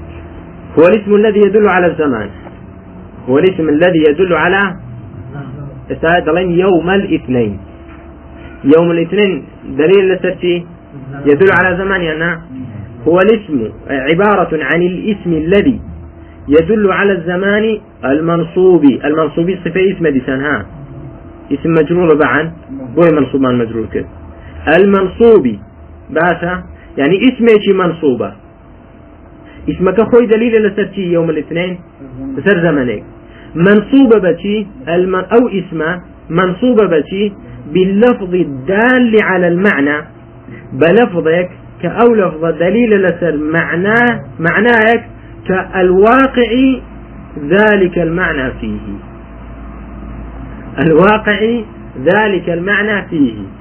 هو 0.78 0.82
الاسم 0.82 1.14
الذي 1.14 1.40
يدل 1.40 1.68
على 1.68 1.86
الزمان. 1.86 2.30
هو 3.28 3.38
الاسم 3.38 3.68
الذي 3.68 4.04
يدل 4.08 4.34
على 4.34 4.76
دلين 6.26 6.50
يوم 6.50 6.90
الاثنين. 6.90 7.58
يوم 8.64 8.90
الاثنين 8.90 9.44
دليل 9.64 10.12
لسرتي؟ 10.12 10.66
يدل 11.26 11.52
على 11.52 11.76
زمان 11.76 12.00
يعني؟ 12.00 12.40
هو 13.08 13.18
الاسم 13.18 13.72
عبارة 13.90 14.64
عن 14.64 14.82
الاسم 14.82 15.32
الذي 15.32 15.80
يدل 16.48 16.92
على 16.92 17.12
الزمان 17.12 17.78
المنصوب. 18.04 18.84
المنصوب 18.84 19.50
صفة 19.64 19.80
اسم 19.92 20.08
ديسان 20.08 20.40
ها؟ 20.40 20.66
اسم 21.52 21.70
مجرور 21.70 22.14
بعن 22.14 22.52
بوي 22.96 23.10
منصوبان 23.12 23.58
مجرور 23.58 23.86
كده. 23.92 24.06
المنصوب 24.78 25.56
باشا 26.14 26.62
يعني 26.98 27.18
اسمك 27.28 27.68
منصوبة. 27.68 28.32
اسمك 29.68 30.00
خوي 30.00 30.26
دليل 30.26 30.62
لسرتي 30.66 31.12
يوم 31.12 31.30
الاثنين 31.30 31.78
زمانك 32.46 33.02
منصوبة 33.54 34.18
بتي 34.18 34.66
الم... 34.88 35.14
أو 35.14 35.48
اسمه 35.48 36.00
منصوبة 36.30 36.86
بتي 36.86 37.32
باللفظ 37.72 38.34
الدال 38.34 39.22
على 39.22 39.48
المعنى. 39.48 40.04
بلفظك 40.72 41.50
كأو 41.82 42.14
لفظ 42.14 42.44
دليل 42.44 43.02
لسر 43.02 43.36
معناه 43.36 44.20
معناك 44.40 45.06
كالواقع 45.48 46.52
ذلك 47.48 47.98
المعنى 47.98 48.50
فيه. 48.60 48.80
الواقع 50.78 51.60
ذلك 52.04 52.50
المعنى 52.50 53.08
فيه. 53.08 53.59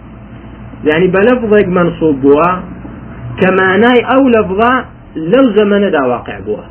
يعني 0.86 1.08
بلفظك 1.08 1.68
منصوب 1.68 2.22
بوا 2.22 2.52
كمعناي 3.42 4.00
أو 4.16 4.28
لفظة 4.28 4.86
لو 5.16 5.44
زمن 5.56 5.92
دا 5.92 6.06
واقع 6.06 6.40
بوا. 6.40 6.64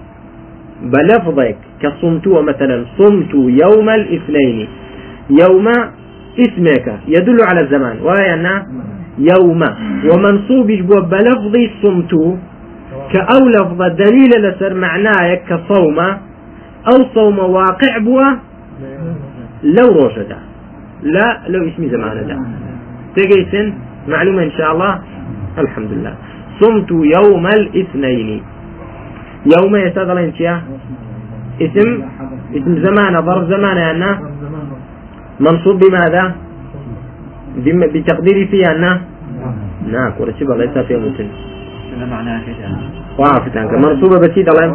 بلفظك 0.83 1.57
كصمت 1.83 2.29
مثلا 2.29 2.85
صمت 2.99 3.35
يوم 3.35 3.89
الاثنين. 3.89 4.69
يوم 5.31 5.69
اسمك 6.39 6.87
يدل 7.09 7.39
على 7.43 7.61
الزمان. 7.61 7.97
ويانا 8.03 8.67
يوم. 9.19 9.63
ومنصوب 10.13 10.67
بوا؟ 10.67 11.01
بلفظ 11.01 11.55
صمت 11.83 12.13
كأو 13.13 13.49
لفظ 13.49 13.83
دليل 13.83 14.31
لسر 14.43 14.75
معناك 14.75 15.43
كصوم 15.49 15.99
أو 16.89 16.97
صوم 17.15 17.39
واقع 17.39 17.99
بوا 17.99 18.29
لو 19.63 19.87
روشدا 19.99 20.39
لا 21.03 21.41
لو 21.49 21.69
اسمي 21.69 21.89
زمان 21.89 22.27
دا. 22.27 22.37
تجيسن 23.17 23.73
معلومة 24.09 24.43
إن 24.43 24.51
شاء 24.51 24.73
الله؟ 24.73 24.99
الحمد 25.59 25.93
لله. 25.93 26.15
صمت 26.61 26.91
يوم 26.91 27.47
الاثنين. 27.47 28.43
يوم 29.57 29.77
يستغل 29.77 30.19
انت 30.19 30.41
اسم؟ 31.61 32.03
اسم 32.55 32.73
زمان 32.85 33.23
ظرف 33.23 33.45
زمان 33.51 33.77
يعني 33.77 34.19
منصوب 35.41 35.85
بماذا؟ 35.85 36.35
بتقديري 37.95 38.47
فيها 38.47 38.77
أنه 38.77 39.01
نعم 39.93 40.13
ليس 40.57 40.79
فيها 40.79 40.99
متن 40.99 41.29
معناها 42.11 42.43
كذا 42.47 42.81
وعافت 43.19 43.57
عنك 43.57 43.73
منصوبة 43.73 44.19
بسيطة 44.19 44.51
الله. 44.53 44.67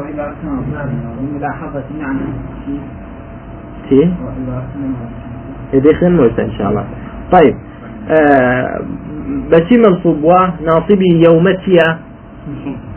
ملاحظة 1.35 1.83
معنى 1.99 2.19
تي 3.89 4.09
موسى 6.09 6.41
إن 6.41 6.51
شاء 6.57 6.69
الله. 6.69 6.85
طيب 7.31 7.55
آه 8.09 8.81
بشي 9.27 9.77
منصوب 9.77 10.23
وناصبه 10.23 11.05
يومتيا 11.29 11.99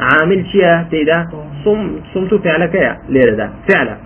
عامل 0.01 0.47
شيا 0.53 0.87
تيدا. 0.91 1.27
صم 1.65 1.91
صمت 2.15 2.35
فعلك 2.35 2.75
يا 2.75 2.99
ليرة 3.09 3.51
فعلا. 3.69 3.97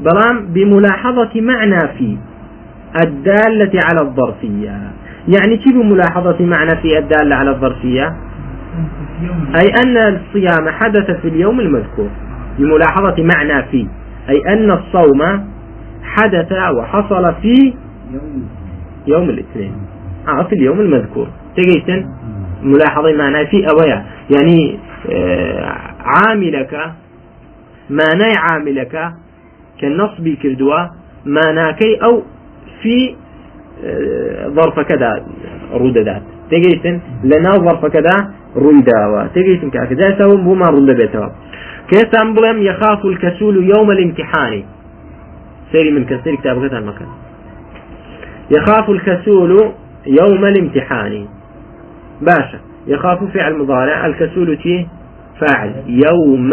بلام 0.00 0.46
بملاحظة 0.46 1.40
معنى 1.40 1.88
في 1.88 2.18
الدالة 3.04 3.82
على 3.82 4.00
الظرفية. 4.00 4.92
يعني 5.28 5.56
كيف 5.56 5.74
ملاحظة 5.74 6.36
معنى 6.40 6.76
في 6.76 6.98
الدالة 6.98 7.36
على 7.36 7.50
الظرفية؟ 7.50 8.16
أي 9.56 9.82
أن 9.82 9.96
الصيام 9.96 10.68
حدث 10.68 11.10
في 11.10 11.28
اليوم 11.28 11.60
المذكور. 11.60 12.08
بملاحظة 12.58 13.22
معنى 13.22 13.62
في. 13.62 13.86
أي 14.28 14.42
أن 14.48 14.70
الصوم 14.70 15.44
حدث 16.02 16.52
وحصل 16.52 17.34
في 17.42 17.74
يوم 19.06 19.30
الاثنين. 19.30 19.72
آه 20.28 20.42
في 20.42 20.54
اليوم 20.54 20.80
المذكور. 20.80 21.28
تجيسن 21.56 22.06
ملاحظة 22.62 23.12
معنى 23.16 23.46
في 23.46 23.70
أويا 23.70 24.04
يعني 24.30 24.78
آه 25.10 25.94
عاملك 26.00 26.92
معنى 27.90 28.36
عاملك 28.36 29.12
كالنصب 29.80 30.28
كردوا 30.42 30.86
معناكي 31.26 31.96
أو 32.02 32.22
في 32.82 33.14
آه، 33.84 34.48
ظرف 34.48 34.80
كذا 34.80 35.26
رددات 35.72 36.22
تجيسن 36.50 37.00
لنا 37.24 37.52
ظرف 37.52 37.86
كذا 37.86 38.30
رويداوا 38.56 39.26
تجيسن 39.34 39.70
كذا 39.70 40.18
سوم 40.18 40.44
بما 40.44 40.66
رد 40.66 40.90
بيتوا 40.96 41.28
كيسان 41.88 42.34
بلم 42.34 42.62
يخاف 42.62 43.04
الكسول 43.04 43.70
يوم 43.76 43.90
الامتحان. 43.90 44.62
سيري 45.72 45.90
من 45.90 46.04
كتاب 46.04 46.34
كتاب 46.34 46.64
المكان 46.64 47.08
يخاف 48.50 48.90
الكسول 48.90 49.72
يوم 50.06 50.44
الامتحان. 50.44 51.26
باشا. 52.20 52.58
يخاف 52.86 53.24
فعل 53.24 53.58
مضارع. 53.58 54.06
الكسول 54.06 54.58
تي 54.62 54.86
فاعل. 55.40 55.82
يوم. 55.86 56.50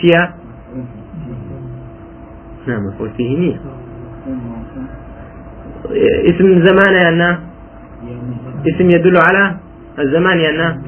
تيا 0.00 0.34
نعم 2.66 2.80
مفعول 2.86 3.10
فيه 3.16 3.38
نية 3.38 3.60
اسم 6.30 6.66
زمان 6.66 6.94
يعني 6.94 7.38
اسم 8.66 8.90
يدل 8.90 9.16
على 9.16 9.56
الزمان 9.98 10.38
يعني 10.38 10.80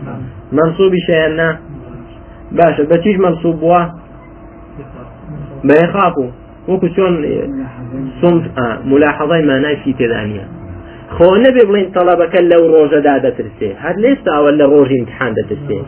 منصوب 0.52 0.92
شيء 1.06 1.14
يعني 1.14 1.58
باشا 2.52 2.82
بتيج 2.84 3.16
منصوب 3.18 3.62
وا 3.62 3.84
بيخافوا 5.64 6.30
وكو 6.68 6.88
شلون 6.88 7.24
صمت 8.22 8.58
آه 8.58 8.78
ملاحظة 8.84 9.40
ما 9.40 9.58
نايفي 9.58 9.92
تدانيا 9.92 10.48
خۆ 11.14 11.30
نەبێ 11.44 11.62
بڵین 11.68 11.88
تەڵەبەکە 11.96 12.40
لەو 12.50 12.62
ڕۆژەدا 12.74 13.16
دەترسێ 13.26 13.70
هەر 13.84 13.96
لێستاوە 14.02 14.50
لە 14.60 14.66
ڕۆژی 14.72 14.96
امتحان 15.02 15.32
دەترسێ 15.38 15.78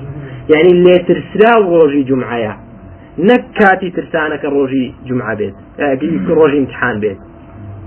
یعنی 0.53 0.73
لێترسرا 0.85 1.53
و 1.61 1.67
ڕۆژی 1.75 2.03
جمعەیە 2.11 2.55
نەک 3.29 3.43
کاتی 3.59 3.91
ترسانەکە 3.97 4.49
ڕۆژی 4.57 4.87
جمعە 5.09 5.35
بێت 5.39 5.57
ڕۆژی 6.39 6.59
امتحان 6.63 6.97
بێت 7.03 7.19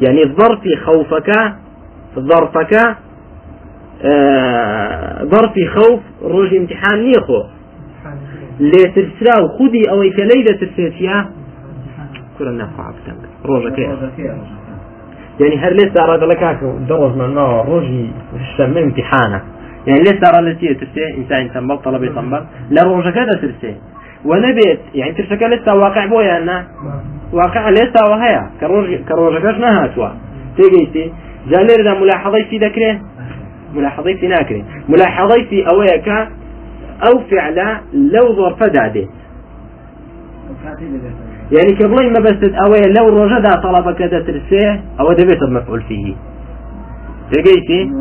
یعنی 0.04 0.24
ظرفی 0.38 0.74
خەوفەکە 0.84 1.42
ظرفەکە 2.30 2.86
ظرفی 5.32 5.66
خەوف 5.74 6.02
ڕۆژی 6.34 6.58
امتحان 6.62 6.98
نییە 7.06 7.22
خۆ 7.28 7.42
لێترسرا 8.72 9.36
و 9.44 9.48
خودی 9.56 9.84
ئەوەی 9.90 10.12
کە 10.18 10.24
لی 10.30 10.42
دەترسێتە 10.50 11.20
کورە 12.36 12.54
نەخوا 12.60 12.88
بتەنگ 12.96 13.22
ڕۆژەکەی 13.50 13.88
يعني 15.40 15.76
لسه 15.76 16.04
أراد 16.04 16.24
لك 16.24 16.60
درج 16.90 17.16
من 17.16 17.36
ما 17.36 17.62
روجي 17.62 18.12
شتم 18.54 18.78
امتحانه. 18.78 19.42
يعني 19.88 20.02
لسه 20.02 20.30
أراد 20.30 20.44
لسه 20.44 20.74
ترسي 20.74 21.18
إنسان 21.18 21.54
تنبل 21.54 21.78
طلب 21.78 22.04
يتنبل 22.04 22.44
لا 22.70 22.84
روجة 22.84 23.10
كذا 23.10 23.34
ترسي. 23.34 23.76
ونبيت 24.26 24.80
يعني 24.94 25.12
ترسك 25.12 25.44
لسه 25.44 25.76
واقع 25.76 26.06
بويا 26.06 26.38
أنه 26.38 26.68
واقع 27.34 27.70
ليس 27.70 28.02
وهيا 28.02 28.52
كروج 28.60 28.96
كروجكش 28.96 29.58
نهاتوا 29.58 30.10
تيجيتي. 30.58 31.14
جالير 31.50 31.84
دا 31.84 32.00
ملاحظة 32.00 32.44
في 32.50 32.58
ذكره. 32.58 33.00
ملاحظة 33.76 34.14
في 34.14 34.28
ناكره. 34.28 34.64
ملاحظة 34.90 35.44
في 35.50 35.68
أويك. 35.68 36.10
أو 37.08 37.20
فعلا 37.32 37.82
لو 37.94 38.36
ظرف 38.36 38.64
داده. 38.64 39.08
يعني 41.52 41.74
كبلي 41.76 42.10
ما 42.10 42.20
بس 42.20 42.52
أوي 42.66 42.94
لو 42.94 43.24
رجدا 43.24 43.50
طلبك 43.50 43.98
ترسيه 43.98 44.82
أو 45.00 45.14
دبيت 45.14 45.42
المفعول 45.44 45.82
فيه. 45.82 46.16
لقيتي 47.32 47.92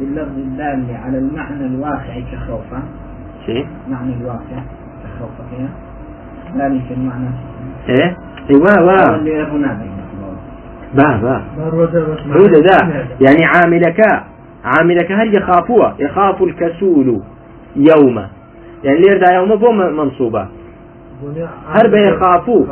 باللفظ 0.00 0.38
الدال 0.38 0.84
على 1.04 1.18
المعنى 1.18 1.66
الواقع 1.66 2.20
كخوفا. 2.32 2.82
شيء 3.46 3.66
معنى 3.90 4.14
الواقع 4.20 4.62
كخوفا 5.04 5.68
ذلك 6.56 6.82
المعنى. 6.90 7.28
إيه؟ 7.88 8.16
أيوه 8.50 9.52
هنا 9.52 9.78
با 10.94 11.16
با. 11.22 11.42
عودة 12.30 12.60
دا 12.60 13.06
يعني 13.20 13.44
عاملك 13.44 14.00
عاملك 14.64 15.12
هل 15.12 15.34
يخافوا 15.34 15.88
يخاف 15.98 16.42
الكسول 16.42 17.20
يوم 17.76 18.26
يعني 18.84 18.98
لير 18.98 19.18
دا 19.20 19.30
يوم 19.30 19.56
بو 19.56 19.72
منصوبة 21.22 21.48
هل 21.74 21.90
بيخافوا 21.90 22.64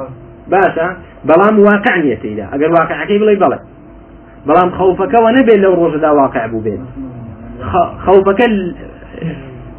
باشا 0.48 0.96
بلام 1.24 1.58
واقع 1.58 1.96
نيتي 1.96 2.46
اگر 2.52 2.70
واقع 2.70 3.04
كيف 3.04 3.20
بلي 3.22 3.34
بلي 3.34 3.58
بەڵام 4.46 4.70
خەوفەکەەوە 4.78 5.30
نەبێت 5.38 5.58
لەو 5.64 5.74
ڕۆژەدا 5.80 6.10
واقع 6.20 6.44
بوو 6.50 6.64
بێت. 6.66 6.80
خەوفەکە 8.04 8.46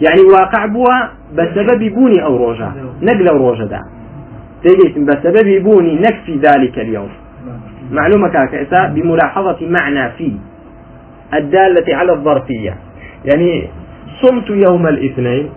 يعني 0.06 0.22
واقع 0.36 0.64
بووە 0.74 0.96
بسبب 1.38 1.82
بوني 1.96 2.20
أو 2.26 2.34
ڕۆژە 2.44 2.70
نەک 3.08 3.20
لەو 3.28 3.38
ڕۆژەدا. 3.46 3.82
تيجيتم 4.64 5.06
بسبب 5.06 5.48
بوني 5.64 5.94
نكفي 6.06 6.36
ذلك 6.46 6.76
اليوم. 6.80 7.12
معلومة 7.92 8.28
كاكا 8.30 8.88
بملاحظة 8.96 9.60
معنى 9.62 10.10
في 10.18 10.32
الدالة 11.34 11.96
على 11.96 12.12
الظرفية. 12.14 12.74
يعني 13.26 13.52
صمت 14.22 14.50
يوم 14.50 14.88
الاثنين 14.88 15.50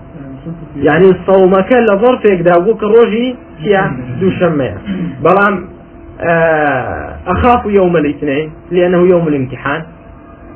یعنی 0.87 1.09
سەومەکە 1.26 1.78
لە 1.88 1.94
ظرفێکدا 2.02 2.54
بوو 2.64 2.78
کە 2.80 2.87
ڕۆژی 2.94 3.28
چیە 3.61 3.82
دووشەمەیە. 4.20 4.76
بەڵام 5.24 5.54
ئەخاف 7.28 7.62
و 7.66 7.70
یومە 7.78 8.00
لیتنین 8.06 8.46
لێنە 8.74 8.96
و 9.02 9.06
یوم 9.12 9.26
الامتحان. 9.30 9.80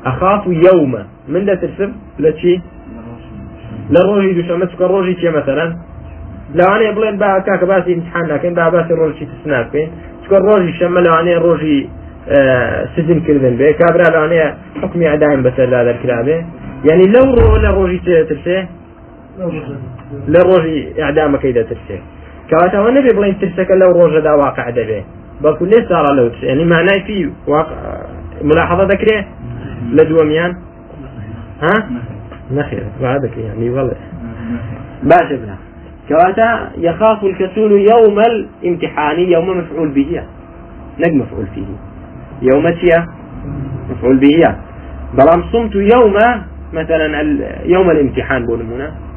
ئەخاف 0.07 0.43
و 0.47 0.53
یومە. 0.67 1.03
من 1.33 1.43
دەترسم 1.49 1.91
لە 2.25 2.31
چی؟ 2.41 2.55
لە 3.95 4.01
ڕۆژی 4.09 4.33
دووشەمە 4.37 4.67
چکە 4.73 4.87
ڕۆژی 4.93 5.15
چێ 5.21 5.31
مەسەرەن؟ 5.37 5.71
لەوانەیە 6.59 6.93
بڵێن 6.97 7.17
باکا 7.23 7.55
کە 7.61 7.67
باسی 7.71 7.95
امتحان 7.95 8.25
ناکەین 8.33 8.55
با 8.59 8.71
باسی 8.75 8.93
ڕۆژی 9.01 9.25
تسنا 9.31 9.61
بکەین 9.67 9.89
چکە 10.23 10.39
ڕۆژی 10.47 10.73
شەمە 10.79 11.01
لەوانەیە 11.07 11.39
ڕۆژی 11.47 11.79
سزمکردن 12.95 13.55
بێ. 13.61 13.69
کابرا 13.81 14.07
لەوانەیە 14.15 14.49
حکمی 14.83 15.07
ئەدایم 15.13 15.41
بەسەردا 15.47 15.81
دەرکرابێ 15.89 16.39
یعنی 16.89 17.07
لەو 17.15 17.27
ڕۆ 17.37 17.49
لە 17.65 17.71
ڕۆژی 17.79 18.01
ترسێ؟ 18.31 18.59
لروجي 20.29 21.03
إعدامك 21.03 21.45
إذا 21.45 21.63
ترسي 21.63 22.01
كواتا 22.51 22.81
وأنا 22.81 23.01
بلين 23.01 23.39
ترسك 23.39 23.71
لو 23.71 23.91
روجة 23.93 24.21
دا 24.21 24.33
واقع 24.33 24.71
دبي 24.71 25.03
بەڵکو 25.43 25.65
لێ 25.73 25.81
ساڕە 25.89 26.13
لەوت 26.19 26.37
ینی 26.43 26.65
مانای 26.73 27.01
فی 27.07 27.17
ملاحظە 28.49 28.85
دەکرێ؟ 28.93 29.19
لە 29.97 30.03
دووەمیان؟ 30.09 30.53
ها؟ 31.63 31.75
نخير 32.57 32.83
بعد 33.03 33.23
يعني 33.45 33.71
والله 33.71 33.97
باشا 35.11 35.37
بنا 35.41 35.57
كواتا 36.09 36.49
يخاف 36.79 37.25
الكسول 37.25 37.73
يوم 37.93 38.19
الامتحان 38.31 39.19
يوم 39.21 39.49
مفعول 39.59 39.89
به. 39.97 40.23
نج 41.03 41.13
مفعول 41.23 41.47
فيه 41.55 41.71
يوم 42.43 42.71
تيا 42.71 43.07
مفعول 43.91 44.17
به. 44.25 44.55
بلام 45.19 45.41
صمت 45.53 45.75
يوم 45.95 46.17
مثلا 46.73 47.07
يوم 47.65 47.91
الامتحان 47.91 48.47
بولمونا 48.47 48.89
تيا 48.91 49.10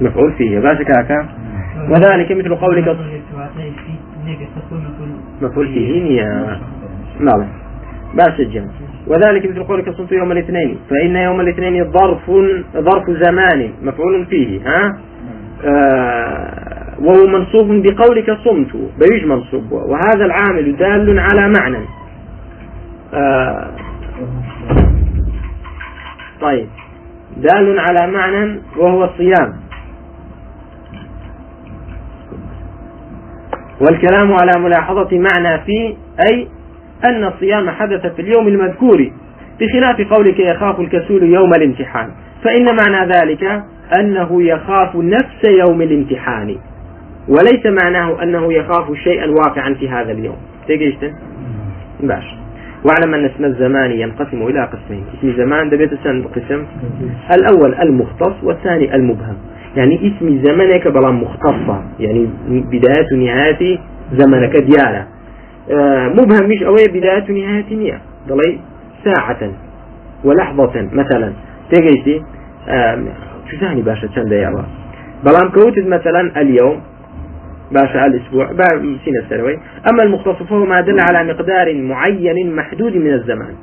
مفعول 0.00 0.32
فيه 0.32 0.58
باشا 0.60 0.82
كاكا 0.84 1.28
وذلك 1.90 2.32
مثل 2.32 2.54
قولك. 2.54 2.88
مفعول 5.42 5.66
فيه 5.68 6.02
نية 6.02 6.58
نعم. 7.20 7.46
باس 8.14 8.40
الجمع 8.40 8.66
وذلك 9.06 9.46
مثل 9.50 9.62
قولك 9.64 9.90
صمت 9.90 10.12
يوم 10.12 10.32
الاثنين 10.32 10.78
فإن 10.90 11.16
يوم 11.16 11.40
الاثنين 11.40 11.90
ظرف 11.92 12.30
ظرف 12.76 13.10
زمان 13.10 13.70
مفعول 13.82 14.26
فيه 14.26 14.60
ها؟ 14.66 14.98
آه 15.64 16.94
وهو 17.00 17.26
منصوب 17.26 17.82
بقولك 17.86 18.30
صمت 18.44 18.76
بيج 18.98 19.24
منصوب. 19.26 19.72
وهذا 19.72 20.24
العامل 20.24 20.76
دال 20.76 21.18
على 21.18 21.48
معنى. 21.48 21.84
آه 23.14 23.70
طيب. 26.40 26.66
دال 27.36 27.78
على 27.78 28.06
معنى 28.06 28.60
وهو 28.76 29.04
الصيام. 29.04 29.54
والكلام 33.80 34.32
على 34.32 34.58
ملاحظة 34.58 35.18
معنى 35.18 35.58
في 35.64 35.96
أي 36.28 36.48
أن 37.04 37.24
الصيام 37.24 37.70
حدث 37.70 38.06
في 38.06 38.22
اليوم 38.22 38.48
المذكور 38.48 39.10
بخلاف 39.60 40.12
قولك 40.12 40.40
يخاف 40.40 40.80
الكسول 40.80 41.22
يوم 41.22 41.50
الامتحان. 41.54 42.10
فإن 42.44 42.76
معنى 42.76 43.12
ذلك 43.12 43.62
أنه 44.00 44.42
يخاف 44.42 44.96
نفس 44.96 45.44
يوم 45.44 45.82
الامتحان. 45.82 46.56
وليس 47.28 47.66
معناه 47.66 48.22
أنه 48.22 48.52
يخاف 48.52 48.92
شيئا 49.04 49.26
واقعا 49.30 49.74
في 49.74 49.88
هذا 49.88 50.12
اليوم. 50.12 50.36
تيجيشتن 50.66 51.12
باش 52.00 52.43
واعلم 52.84 53.14
أن 53.14 53.24
اسم 53.24 53.44
الزمان 53.44 53.90
ينقسم 53.90 54.42
إلى 54.42 54.64
قسمين. 54.64 55.04
اسم 55.18 55.32
زمان 55.36 55.70
دبيت 55.70 55.94
سن 56.04 56.22
قسم 56.22 56.64
الأول 57.34 57.74
المختص 57.74 58.34
والثاني 58.42 58.94
المبهم. 58.94 59.36
يعني 59.76 59.94
اسم 59.96 60.42
زمنك 60.44 60.88
بلا 60.88 61.10
مختصة 61.10 61.82
يعني 62.00 62.28
بداية 62.46 63.06
ونهاية 63.12 63.78
زمنك 64.12 64.56
ديالة 64.56 65.06
آه 65.70 66.08
مبهم 66.08 66.48
مش 66.48 66.62
أوي؟ 66.62 66.88
بداية 66.88 67.24
ونهاية 67.30 67.74
نية 67.76 68.00
ضلي 68.28 68.58
ساعة 69.04 69.50
ولحظة 70.24 70.88
مثلا. 70.92 71.32
تيجيتي 71.70 72.22
آه 72.68 73.04
شو 73.50 73.56
ثاني 73.56 73.82
باشا؟ 73.82 74.06
كان 74.06 74.24
ديالة 74.24 74.64
بلام 75.24 75.48
كوتد 75.50 75.86
مثلا 75.86 76.40
اليوم 76.40 76.80
باشا 77.72 78.06
الأسبوع 78.06 78.46
سنة 79.04 79.18
السنوي 79.24 79.58
أما 79.90 80.02
المختص 80.02 80.42
فهو 80.42 80.64
ما 80.64 80.80
دل 80.80 81.00
على 81.00 81.32
مقدار 81.32 81.74
معين 81.74 82.56
محدود 82.56 82.96
من 82.96 83.12
الزمان. 83.12 83.54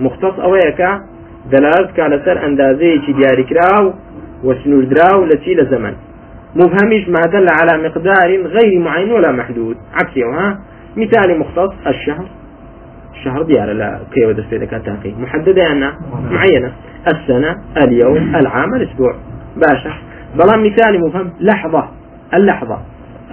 مختص 0.00 0.38
أويك 0.38 0.88
دلالت 1.52 1.90
كان 1.96 2.20
سر 2.24 2.46
أندازي 2.46 2.96
دياري 2.96 3.42
كراو 3.42 3.92
وسنودراو 4.44 5.24
لتي 5.24 5.54
لزمن 5.54 5.94
مبهمش 6.56 7.08
ما 7.08 7.26
دل 7.26 7.48
على 7.48 7.88
مقدار 7.88 8.46
غير 8.46 8.78
معين 8.78 9.12
ولا 9.12 9.32
محدود. 9.32 9.76
عكسي 9.94 10.22
ها؟ 10.22 10.58
مثال 10.96 11.38
مختص 11.38 11.72
الشهر. 11.86 12.26
الشهر 13.14 13.42
ديار 13.42 13.72
لا 13.72 13.98
كيف 14.14 14.30
دست 14.30 14.54
كان 14.54 14.82
تاقي 14.82 15.12
محددة 15.20 15.72
أنا 15.72 15.98
معينة. 16.30 16.72
السنة 17.08 17.56
اليوم 17.76 18.36
العام 18.36 18.74
الأسبوع. 18.74 19.14
باشا 19.56 19.92
بلا 20.34 20.56
مثال 20.56 21.00
مفهم 21.00 21.30
لحظة. 21.40 21.88
اللحظة. 22.34 22.78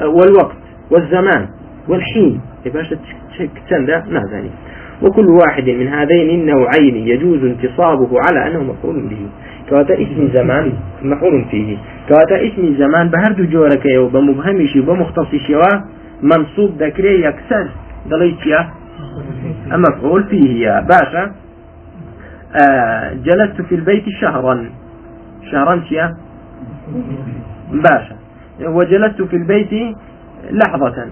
والوقت 0.03 0.57
والزمان 0.91 1.47
والحين. 1.87 2.41
باشا 2.65 2.97
تسندا 3.67 4.03
نازاني 4.09 4.49
وكل 5.01 5.27
واحد 5.29 5.69
من 5.69 5.87
هذين 5.87 6.29
النوعين 6.29 6.95
يجوز 6.95 7.43
انتصابه 7.43 8.09
على 8.21 8.47
أنه 8.47 8.63
مفعول 8.63 9.07
به. 9.09 9.27
كواتا 9.69 9.93
اسم 9.93 10.29
زمان 10.33 10.73
مفعول 11.03 11.45
فيه. 11.51 11.77
كواتا 12.07 12.47
اسم 12.47 12.75
زمان 12.77 13.09
بهردو 13.09 13.45
جورك 13.45 13.85
يو 13.85 14.07
بمبهمش 14.07 14.75
وبمختصش 14.75 15.51
منصوب 16.21 16.71
ذكري 16.83 17.21
يكسر. 17.25 17.69
دليت 18.09 18.45
يا 18.45 18.69
مفعول 19.71 20.23
فيه 20.23 20.65
يا 20.65 20.81
باشا. 20.81 21.31
آه 22.55 23.13
جلست 23.13 23.61
في 23.61 23.75
البيت 23.75 24.03
شهرا. 24.21 24.69
شهرا 25.51 25.81
شيا 25.89 26.17
باشا. 27.73 28.15
وجلست 28.61 29.21
في 29.21 29.35
البيت 29.35 29.95
لحظة. 30.51 31.07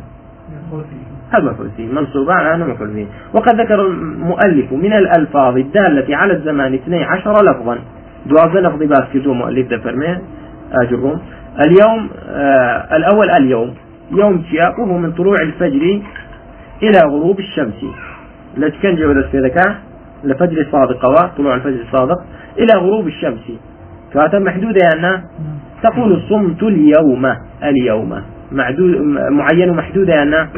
هذا 1.31 1.43
مفعول 1.51 1.69
فيه. 1.77 1.87
منصوب 1.87 2.29
على 2.29 2.65
مفعول 2.65 2.93
فيه. 2.93 3.05
وقد 3.33 3.61
ذكر 3.61 3.81
المؤلف 3.81 4.71
من 4.71 4.93
الألفاظ 4.93 5.57
الدالة 5.57 6.17
على 6.17 6.33
الزمان 6.33 6.73
12 6.73 7.43
لفظا. 7.43 7.77
دوازه 8.25 8.59
لفظي 8.59 8.85
باس 8.85 9.03
كردو 9.13 9.33
مؤلف 9.33 9.67
ده 9.69 9.77
فرمي 9.77 10.17
أجرهم. 10.71 11.19
اليوم 11.59 12.09
آه 12.29 12.95
الأول 12.95 13.29
اليوم. 13.29 13.73
يوم 14.11 14.41
تيا 14.41 14.69
وهو 14.79 14.97
من 14.97 15.11
طلوع 15.11 15.41
الفجر 15.41 16.01
إلى 16.83 16.99
غروب 16.99 17.39
الشمس. 17.39 17.85
التي 18.57 18.77
كان 18.77 18.95
جود 18.95 19.17
السيدكا 19.17 19.75
لفجر 20.23 20.61
الصادق 20.61 21.27
طلوع 21.37 21.55
الفجر 21.55 21.81
الصادق 21.81 22.23
إلى 22.59 22.79
غروب 22.79 23.07
الشمس. 23.07 23.51
كواتا 24.13 24.39
محدودة 24.39 24.79
يعني 24.83 25.23
تقول 25.83 26.21
صمت 26.29 26.63
اليوم 26.63 27.25
اليوم. 27.63 28.21
معدود 28.51 28.97
معين 29.31 29.69
ومحدودة 29.69 30.13
يعني 30.13 30.49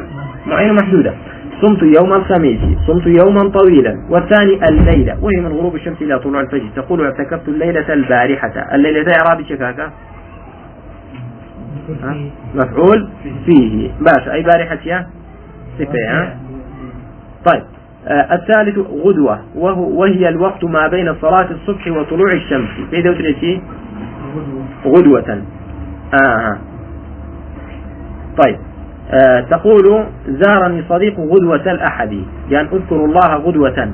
معين 0.47 0.69
ومحدودة 0.69 1.13
صمت 1.61 1.83
يوم 1.83 2.13
الخميس 2.13 2.59
صمت 2.87 3.07
يوما 3.07 3.49
طويلا. 3.49 3.95
والثاني 4.09 4.69
الليلة. 4.69 5.17
وهي 5.21 5.41
من 5.41 5.51
غروب 5.57 5.75
الشمس 5.75 6.01
إلى 6.01 6.19
طلوع 6.19 6.41
الفجر. 6.41 6.69
تقول 6.75 7.05
اعتكفت 7.05 7.47
الليلة 7.47 7.93
البارحة. 7.93 8.75
الليلة 8.75 9.13
إعرابي 9.17 9.43
شكاكا 9.43 9.91
مفعول 12.55 13.09
فيه. 13.45 13.91
باش. 14.01 14.27
أي 14.27 14.43
بارحة 14.43 14.77
يا؟ 14.85 15.07
صفة 15.79 16.33
طيب. 17.45 17.63
آه 18.07 18.35
الثالث 18.35 18.77
غدوة. 18.77 19.39
وهو 19.55 19.99
وهي 19.99 20.29
الوقت 20.29 20.63
ما 20.63 20.87
بين 20.87 21.15
صلاة 21.21 21.47
الصبح 21.51 21.87
وطلوع 21.87 22.33
الشمس. 22.33 22.69
في 22.91 23.01
دوتريتي 23.01 23.61
غدوة. 24.85 25.41
آه. 26.13 26.57
طيب. 28.37 28.57
آه 29.11 29.41
تقول 29.41 30.05
زارني 30.27 30.83
صديق 30.89 31.19
غدوة 31.19 31.71
الأحد. 31.71 32.11
يعني 32.49 32.67
أذكر 32.73 32.95
الله 33.05 33.35
غدوة. 33.35 33.91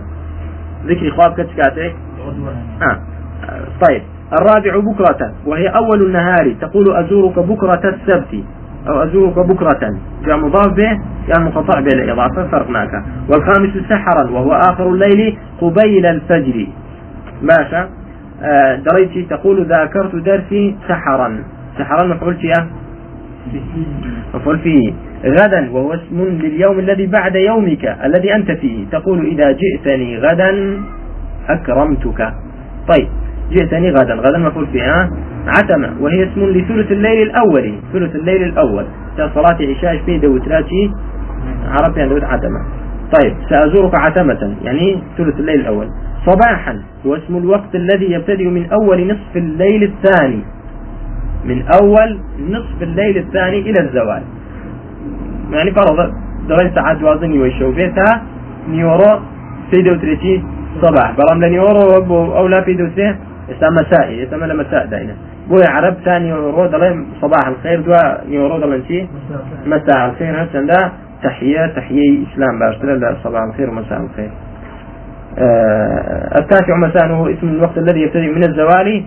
ذكر 0.86 1.10
خواب 1.10 1.34
كتكاتك 1.34 1.96
آه. 2.82 3.00
طيب. 3.88 4.02
الرابع 4.34 4.92
بكرة 4.92 5.34
وهي 5.46 5.68
أول 5.68 6.02
النهار. 6.06 6.56
تقول 6.62 6.96
أزورك 6.96 7.40
بكرة 7.40 7.82
السبت. 7.90 8.44
أو 8.88 9.04
أزورك 9.04 9.40
بكرة. 9.40 10.00
جاء 10.26 10.38
مضاف 10.38 10.74
به 10.74 11.00
يعني 11.28 11.44
مقطع 11.46 11.80
به 11.80 11.92
الإضافة 11.94 12.48
فرقناك. 12.48 13.04
والخامس 13.30 13.70
سحرا 13.90 14.30
وهو 14.32 14.54
آخر 14.54 14.90
الليل 14.90 15.38
قبيل 15.62 16.06
الفجر. 16.06 16.68
ماشى. 17.42 18.01
دريتي 18.92 19.22
تقول 19.30 19.66
ذاكرت 19.66 20.16
درسي 20.16 20.76
سحرا. 20.88 21.44
سحرا 21.78 22.08
مفعول 22.08 22.36
فيه 22.36 22.68
مفعول 24.34 24.60
فيه. 24.60 24.94
غدا 25.26 25.72
وهو 25.72 25.94
اسم 25.94 26.24
لليوم 26.24 26.80
الذي 26.80 27.08
بعد 27.08 27.36
يومك 27.36 27.86
الذي 28.06 28.36
أنت 28.36 28.52
فيه. 28.52 28.86
تقول 28.92 29.26
إذا 29.26 29.52
جئتني 29.52 30.18
غدا 30.18 30.80
أكرمتك. 31.50 32.34
طيب 32.88 33.08
جئتني 33.52 33.92
غدا. 33.92 34.14
غدا 34.14 34.38
مفعول 34.38 34.68
فيها 34.68 35.10
عتمة 35.48 35.94
وهي 36.00 36.24
اسم 36.24 36.46
لثلث 36.46 36.92
الليل 36.92 37.22
الأول. 37.22 37.74
ثلث 37.94 38.16
الليل 38.16 38.44
الأول. 38.44 38.86
صلاة 39.18 39.58
عشاء 39.62 39.98
في 40.06 40.18
دوتراتي 40.18 40.92
يعني 41.98 42.10
دوت 42.10 42.24
عتمة. 42.24 42.62
طيب 43.20 43.34
سأزورك 43.50 43.96
عتمة 43.96 44.56
يعني 44.64 44.98
ثلث 45.18 45.40
الليل 45.40 45.60
الأول. 45.60 45.88
صباحا 46.26 46.82
هو 47.06 47.16
اسم 47.16 47.38
الوقت 47.38 47.76
الذي 47.76 48.12
يبتدئ 48.12 48.48
من 48.48 48.70
أول 48.72 49.08
نصف 49.08 49.36
الليل 49.36 49.84
الثاني. 49.84 50.44
من 51.46 51.62
أول 51.82 52.20
نصف 52.50 52.82
الليل 52.82 53.18
الثاني 53.18 53.60
إلى 53.60 53.80
الزوال. 53.80 54.24
يعني 55.52 55.72
فرض 55.72 56.14
دوين 56.48 56.76
ساعات 56.76 57.04
وازن 57.04 57.32
يوشو 57.32 57.74
فيها 57.74 58.22
نيورو 58.70 59.20
في 59.72 59.82
دوتريتي 59.82 60.44
صباح. 60.82 61.16
برام 61.18 61.44
لنيورو 61.44 62.38
أو 62.38 62.48
لا 62.48 62.62
في 62.62 62.74
دوتريتي 62.74 63.16
يسمى 63.50 63.82
مسائي 63.82 64.22
يسمى 64.22 64.54
مساء 64.54 64.86
دائما 64.86 65.16
بوي 65.50 65.66
عرب 65.68 65.94
ثاني 66.06 66.34
الله 66.34 67.06
صباح 67.22 67.48
الخير 67.48 67.82
دوا 67.82 68.26
يورود 68.28 68.64
الله 68.64 68.76
انتي 68.76 69.08
مساء 69.66 70.10
الخير. 70.10 70.66
ده 70.66 70.92
تحية 71.24 71.66
تحية 71.66 72.24
إسلام 72.24 72.60
باشترى 72.60 73.18
صباح 73.24 73.42
الخير 73.44 73.70
ومساء 73.70 74.02
الخير. 74.02 74.30
التاسع 76.38 76.78
مساء 76.78 77.12
هو 77.12 77.28
اسم 77.28 77.48
الوقت 77.48 77.78
الذي 77.78 78.02
يبتدئ 78.02 78.32
من 78.36 78.44
الزوال. 78.44 79.04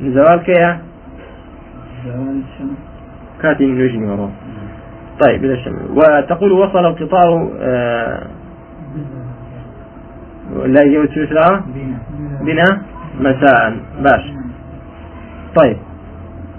الزوال 0.00 0.42
كيا 0.42 0.78
زوال 2.04 2.42
الشمس. 2.42 2.78
كاتي 3.42 3.66
من 3.66 3.82
وجهي 3.82 4.04
وراه. 4.04 4.30
طيب 5.26 5.44
إلى 5.44 5.52
الشمس. 5.52 5.90
وتقول 5.90 6.52
وصل 6.52 6.86
القطار 6.86 7.50
آه 7.60 8.26
لا 10.66 10.82
يوتيوش 10.82 11.28
بنا. 12.40 12.82
مساء. 13.20 13.76
باش. 14.00 14.24
طيب. 15.56 15.76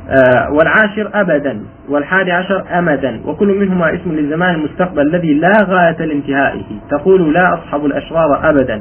آه 0.09 0.51
والعاشر 0.51 1.09
أبدا. 1.13 1.63
والحادي 1.89 2.31
عشر 2.31 2.63
أمدا. 2.79 3.21
وكل 3.25 3.47
منهما 3.47 3.93
اسم 3.95 4.11
للزمان 4.11 4.55
المستقبل 4.55 5.01
الذي 5.01 5.33
لا 5.33 5.53
غاية 5.63 6.05
لانتهائه. 6.05 6.63
تقول 6.89 7.33
لا 7.33 7.53
أصحب 7.53 7.85
الأشرار 7.85 8.49
أبدا. 8.49 8.79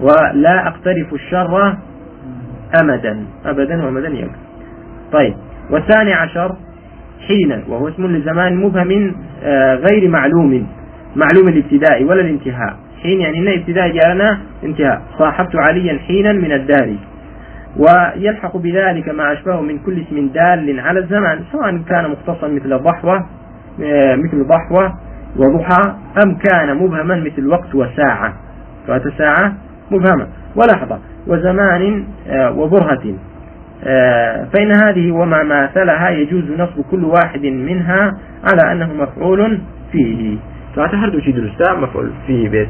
ولا 0.00 0.68
أقترف 0.68 1.12
الشر 1.12 1.76
أمدا. 2.80 3.24
أبدا 3.44 3.84
وأمدا 3.84 4.08
يك 4.08 4.30
طيب. 5.12 5.34
والثاني 5.70 6.12
عشر 6.12 6.56
حينا. 7.28 7.62
وهو 7.68 7.88
اسم 7.88 8.06
للزمان 8.06 8.56
مبهم 8.56 9.14
آه 9.44 9.74
غير 9.74 10.08
معلوم. 10.08 10.66
معلوم 11.16 11.48
الابتداء 11.48 12.04
ولا 12.04 12.20
الانتهاء. 12.20 12.76
حين 13.02 13.20
يعني 13.20 13.38
إن 13.38 13.48
ابتداء 13.48 13.88
جاءنا 13.88 14.38
انتهاء. 14.64 15.02
صاحبت 15.18 15.56
عليا 15.56 15.98
حينا 15.98 16.32
من 16.32 16.52
الدار. 16.52 16.96
ويلحق 17.76 18.56
بذلك 18.56 19.08
ما 19.08 19.32
أشبهه 19.32 19.60
من 19.60 19.78
كل 19.78 20.02
اسم 20.02 20.28
دال 20.28 20.80
على 20.80 21.00
الزمان 21.00 21.40
سواء 21.52 21.82
كان 21.88 22.10
مختصا 22.10 22.48
مثل 22.48 22.78
ضحوة 22.78 23.26
آه، 23.82 24.16
مثل 24.16 24.46
ضحوة 24.46 24.94
وضحى 25.36 25.94
أم 26.24 26.34
كان 26.34 26.76
مبهما 26.76 27.16
مثل 27.16 27.46
وقت 27.46 27.74
وساعة. 27.74 28.32
فات 28.86 29.02
ساعة 29.18 29.52
مبهمة. 29.90 30.26
ولحظة 30.56 30.98
وزمان 31.26 32.04
آه، 32.28 32.50
وبرهة. 32.58 33.14
آه، 33.84 34.44
فإن 34.52 34.72
هذه 34.72 35.12
وما 35.12 35.42
ماثلها 35.42 36.10
يجوز 36.10 36.44
نصب 36.58 36.82
كل 36.90 37.04
واحد 37.04 37.42
منها 37.46 38.12
على 38.44 38.72
أنه 38.72 38.92
مفعول 39.02 39.58
فيه. 39.92 40.36
فأتحرد 40.76 41.18
شي 41.18 41.32
درستا 41.32 41.74
مفعول 41.74 42.10
فيه 42.26 42.48
بيت. 42.48 42.68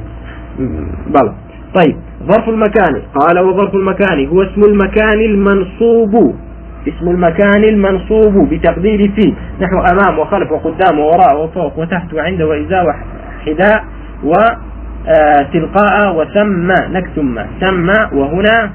بلى 1.06 1.34
طيب 1.74 1.96
ظرف 2.22 2.48
المكان. 2.48 3.02
قال 3.14 3.38
وظرف 3.38 3.74
المكان 3.74 4.26
هو 4.26 4.42
اسم 4.42 4.64
المكان 4.64 5.20
المنصوب. 5.20 6.34
اسم 6.88 7.08
المكان 7.08 7.64
المنصوب 7.64 8.48
بتقدير 8.48 9.12
فيه 9.16 9.32
نحو 9.60 9.78
أمام 9.80 10.18
وخلف 10.18 10.52
وقدام 10.52 10.98
ووراء 10.98 11.44
وفوق 11.44 11.78
وتحت 11.78 12.14
وعند 12.14 12.42
وإزاء 12.42 12.86
وحداء 12.86 13.84
وتلقاء 14.24 16.06
آه، 16.06 16.16
وثم 16.16 16.72
نك 16.72 17.06
ثم. 17.16 17.38
وهنا. 18.18 18.70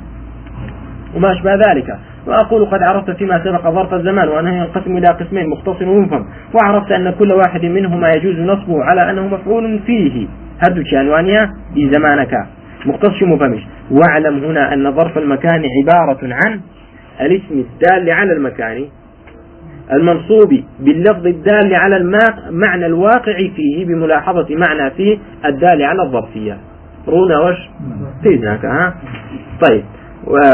وما 1.16 1.32
أشبه 1.32 1.56
ذلك. 1.56 1.98
وأقول 2.28 2.66
قد 2.66 2.84
عرفت 2.84 3.12
فيما 3.12 3.44
سبق 3.44 3.70
ظرف 3.70 3.94
الزمان 3.94 4.28
وأنه 4.28 4.58
ينقسم 4.58 4.98
إلى 4.98 5.08
قسمين 5.08 5.50
مختصر 5.50 5.90
ومفهم 5.90 6.26
وعرفت 6.54 6.92
أن 6.92 7.14
كل 7.20 7.32
واحد 7.32 7.66
منهما 7.66 8.12
يجوز 8.12 8.40
نصبه 8.40 8.84
على 8.84 9.10
أنه 9.12 9.28
مفعول 9.28 9.80
فيه. 9.86 10.28
هدو 10.60 10.84
شانوانيا 10.84 11.50
في 11.74 11.90
زمانك. 11.90 12.57
مختص 12.88 13.24
مفهمش 13.24 13.62
واعلم 13.92 14.44
هنا 14.44 14.74
أن 14.74 14.92
ظرف 14.92 15.18
المكان 15.18 15.64
عبارة 15.82 16.34
عن 16.34 16.60
الاسم 17.22 17.60
الدال 17.60 18.12
على 18.12 18.34
المكان 18.34 18.86
المنصوب 19.94 20.64
باللفظ 20.80 21.28
الدال 21.28 21.76
على 21.76 21.98
المعنى 21.98 22.86
الواقع 22.86 23.38
فيه 23.56 23.86
بملاحظة 23.86 24.48
معنى 24.56 24.92
فيه 24.92 25.18
الدال 25.46 25.84
على 25.84 26.04
الظرفية. 26.04 26.58
رونا 27.08 27.40
وش؟ 27.40 27.56
تيزناك 28.24 28.66
ها؟ 28.66 28.96
طيب 29.70 29.84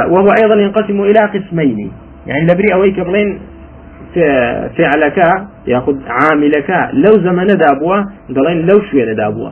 وهو 0.10 0.28
أيضا 0.44 0.56
ينقسم 0.56 1.02
إلى 1.02 1.20
قسمين. 1.20 1.92
يعني 2.28 2.46
لبري 2.46 2.74
أويك 2.74 3.00
قبلين 3.00 3.40
فعلك 4.78 5.48
يأخذ 5.68 5.98
عاملك. 6.08 6.90
لو 6.94 7.12
زمن 7.12 7.48
دابوا 7.48 8.04
دلين 8.30 8.66
لو 8.66 8.82
شوية 8.92 9.14
دابوا 9.14 9.50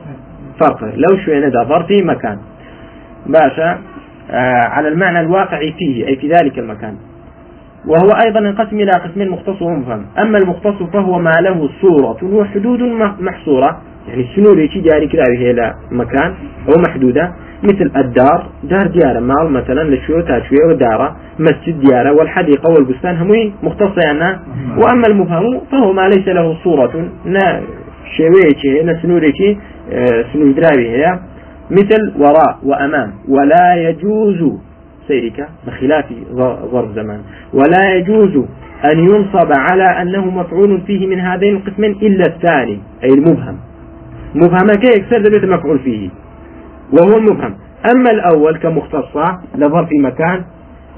فرق 0.60 0.84
لو 0.96 1.16
شوية 1.16 1.48
دا 1.48 1.64
ظرفي 1.64 2.02
مكان. 2.02 2.38
باشا 3.26 3.78
آه 4.30 4.62
على 4.62 4.88
المعنى 4.88 5.20
الواقع 5.20 5.58
فيه 5.78 6.06
أي 6.06 6.16
في 6.16 6.28
ذلك 6.28 6.58
المكان. 6.58 6.96
وهو 7.86 8.08
أيضا 8.24 8.40
ينقسم 8.40 8.76
إلى 8.76 8.92
قسمين 8.92 9.28
مختص 9.28 9.62
ومفهم. 9.62 10.06
أما 10.18 10.38
المختص 10.38 10.82
فهو 10.92 11.18
ما 11.18 11.40
له 11.40 11.68
صورة 11.80 12.18
وحدود 12.22 12.82
محصورة 13.20 13.78
يعني 14.08 14.22
السنور 14.22 14.58
يجي 14.58 14.80
جاري 14.80 15.06
كذا 15.06 15.22
هي 15.38 15.74
مكان 15.90 16.34
أو 16.68 16.82
محدودة 16.82 17.32
مثل 17.62 17.90
الدار 17.96 18.48
دار 18.62 18.86
ديارة 18.86 19.20
مال 19.20 19.50
مثلا 19.50 19.94
لشيو 19.94 20.20
تاشوية 20.20 20.66
ودارة 20.68 21.16
مسجد 21.38 21.80
ديارة 21.80 22.12
والحديقة 22.12 22.70
والبستان 22.70 23.16
همي 23.16 23.52
مختصة 23.62 24.00
يعني. 24.04 24.38
وأما 24.78 25.06
المفهم 25.06 25.60
فهو 25.72 25.92
ما 25.92 26.08
ليس 26.08 26.28
له 26.28 26.56
صورة 26.64 27.08
نا 27.24 27.62
شوية 28.16 28.82
نا 28.82 29.02
سنوريكي 29.02 29.58
آه، 29.92 30.24
سنور 30.32 30.52
درابي 30.52 30.88
هي 30.90 31.18
مثل 31.70 32.12
وراء 32.18 32.58
وأمام. 32.64 33.12
ولا 33.28 33.74
يجوز 33.88 34.52
سيرك 35.08 35.48
بخلاف 35.66 36.04
ظرف 36.72 36.90
زمان. 36.94 37.20
ولا 37.54 37.94
يجوز 37.94 38.44
أن 38.84 38.98
ينصب 38.98 39.52
على 39.52 40.02
أنه 40.02 40.30
مفعول 40.30 40.80
فيه 40.86 41.06
من 41.06 41.20
هذين 41.20 41.56
القسمين 41.56 41.90
إلا 41.90 42.26
الثاني 42.26 42.78
أي 43.04 43.08
المبهم. 43.08 43.56
مبهم 44.34 44.66
كي 44.66 44.98
يكسر 44.98 45.18
ذلك 45.18 45.44
مفعول 45.44 45.78
فيه. 45.78 46.08
وهو 46.92 47.18
المبهم. 47.18 47.54
أما 47.94 48.10
الأول 48.10 48.58
كمختصة 48.58 49.38
لظرف 49.54 49.88
مكان 49.92 50.40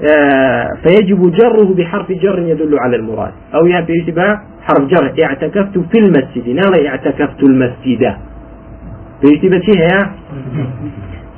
آه، 0.01 0.69
فيجب 0.83 1.31
جره 1.31 1.73
بحرف 1.73 2.11
جر 2.11 2.39
يدل 2.39 2.79
على 2.79 2.95
المراد. 2.95 3.31
أو 3.53 3.65
يبقى 3.65 4.41
حرف 4.63 4.81
جر 4.87 5.23
اعتكفت 5.23 5.77
في 5.91 5.97
المسجد. 5.97 6.49
نرى 6.49 6.87
اعتكفت 6.87 7.43
المسجد. 7.43 8.13
فيجب 9.25 9.61
شيء 9.61 10.05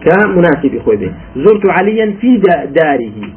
كمناسب 0.06 0.82
خوي 0.86 1.12
زرت 1.36 1.66
عليا 1.66 2.16
في 2.22 2.38
داره. 2.68 3.32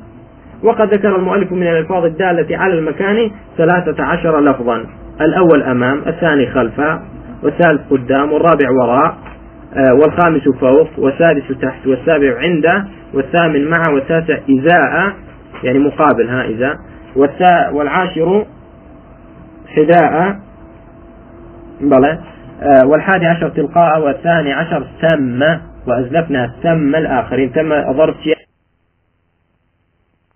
وقد 0.63 0.95
ذكر 0.95 1.17
المؤلف 1.17 1.53
من 1.53 1.63
الألفاظ 1.63 2.05
الدالة 2.05 2.57
على 2.59 2.79
المكان 2.79 3.31
ثلاثة 3.57 4.05
عشر 4.05 4.41
لفظا. 4.41 4.85
الأول 5.21 5.63
أمام 5.63 6.03
الثاني 6.07 6.47
خلف 6.47 6.81
والثالث 7.43 7.81
قدام 7.91 8.33
والرابع 8.33 8.71
وراء 8.71 9.15
آه، 9.77 9.95
والخامس 9.95 10.49
فوق 10.49 10.89
والسادس 10.99 11.43
تحت 11.63 11.87
والسابع 11.87 12.39
عنده 12.39 12.85
والثامن 13.15 13.71
مع 13.71 13.89
والتاسع 13.89 14.39
إزاء 14.51 15.13
يعني 15.63 15.79
مقابل 15.79 16.29
ها 16.29 16.45
إذا 16.45 16.75
والعاشر 17.73 18.47
حذاء. 19.77 20.37
بلى. 21.81 22.19
والحادي 22.85 23.27
عشر 23.27 23.49
تلقاء 23.49 24.01
والثاني 24.01 24.53
عشر 24.53 24.87
ثم 25.03 25.43
وأزلفنا 25.87 26.51
ثم 26.63 26.95
الآخرين 26.97 27.49
ثم 27.53 27.93
ظرف 27.93 28.17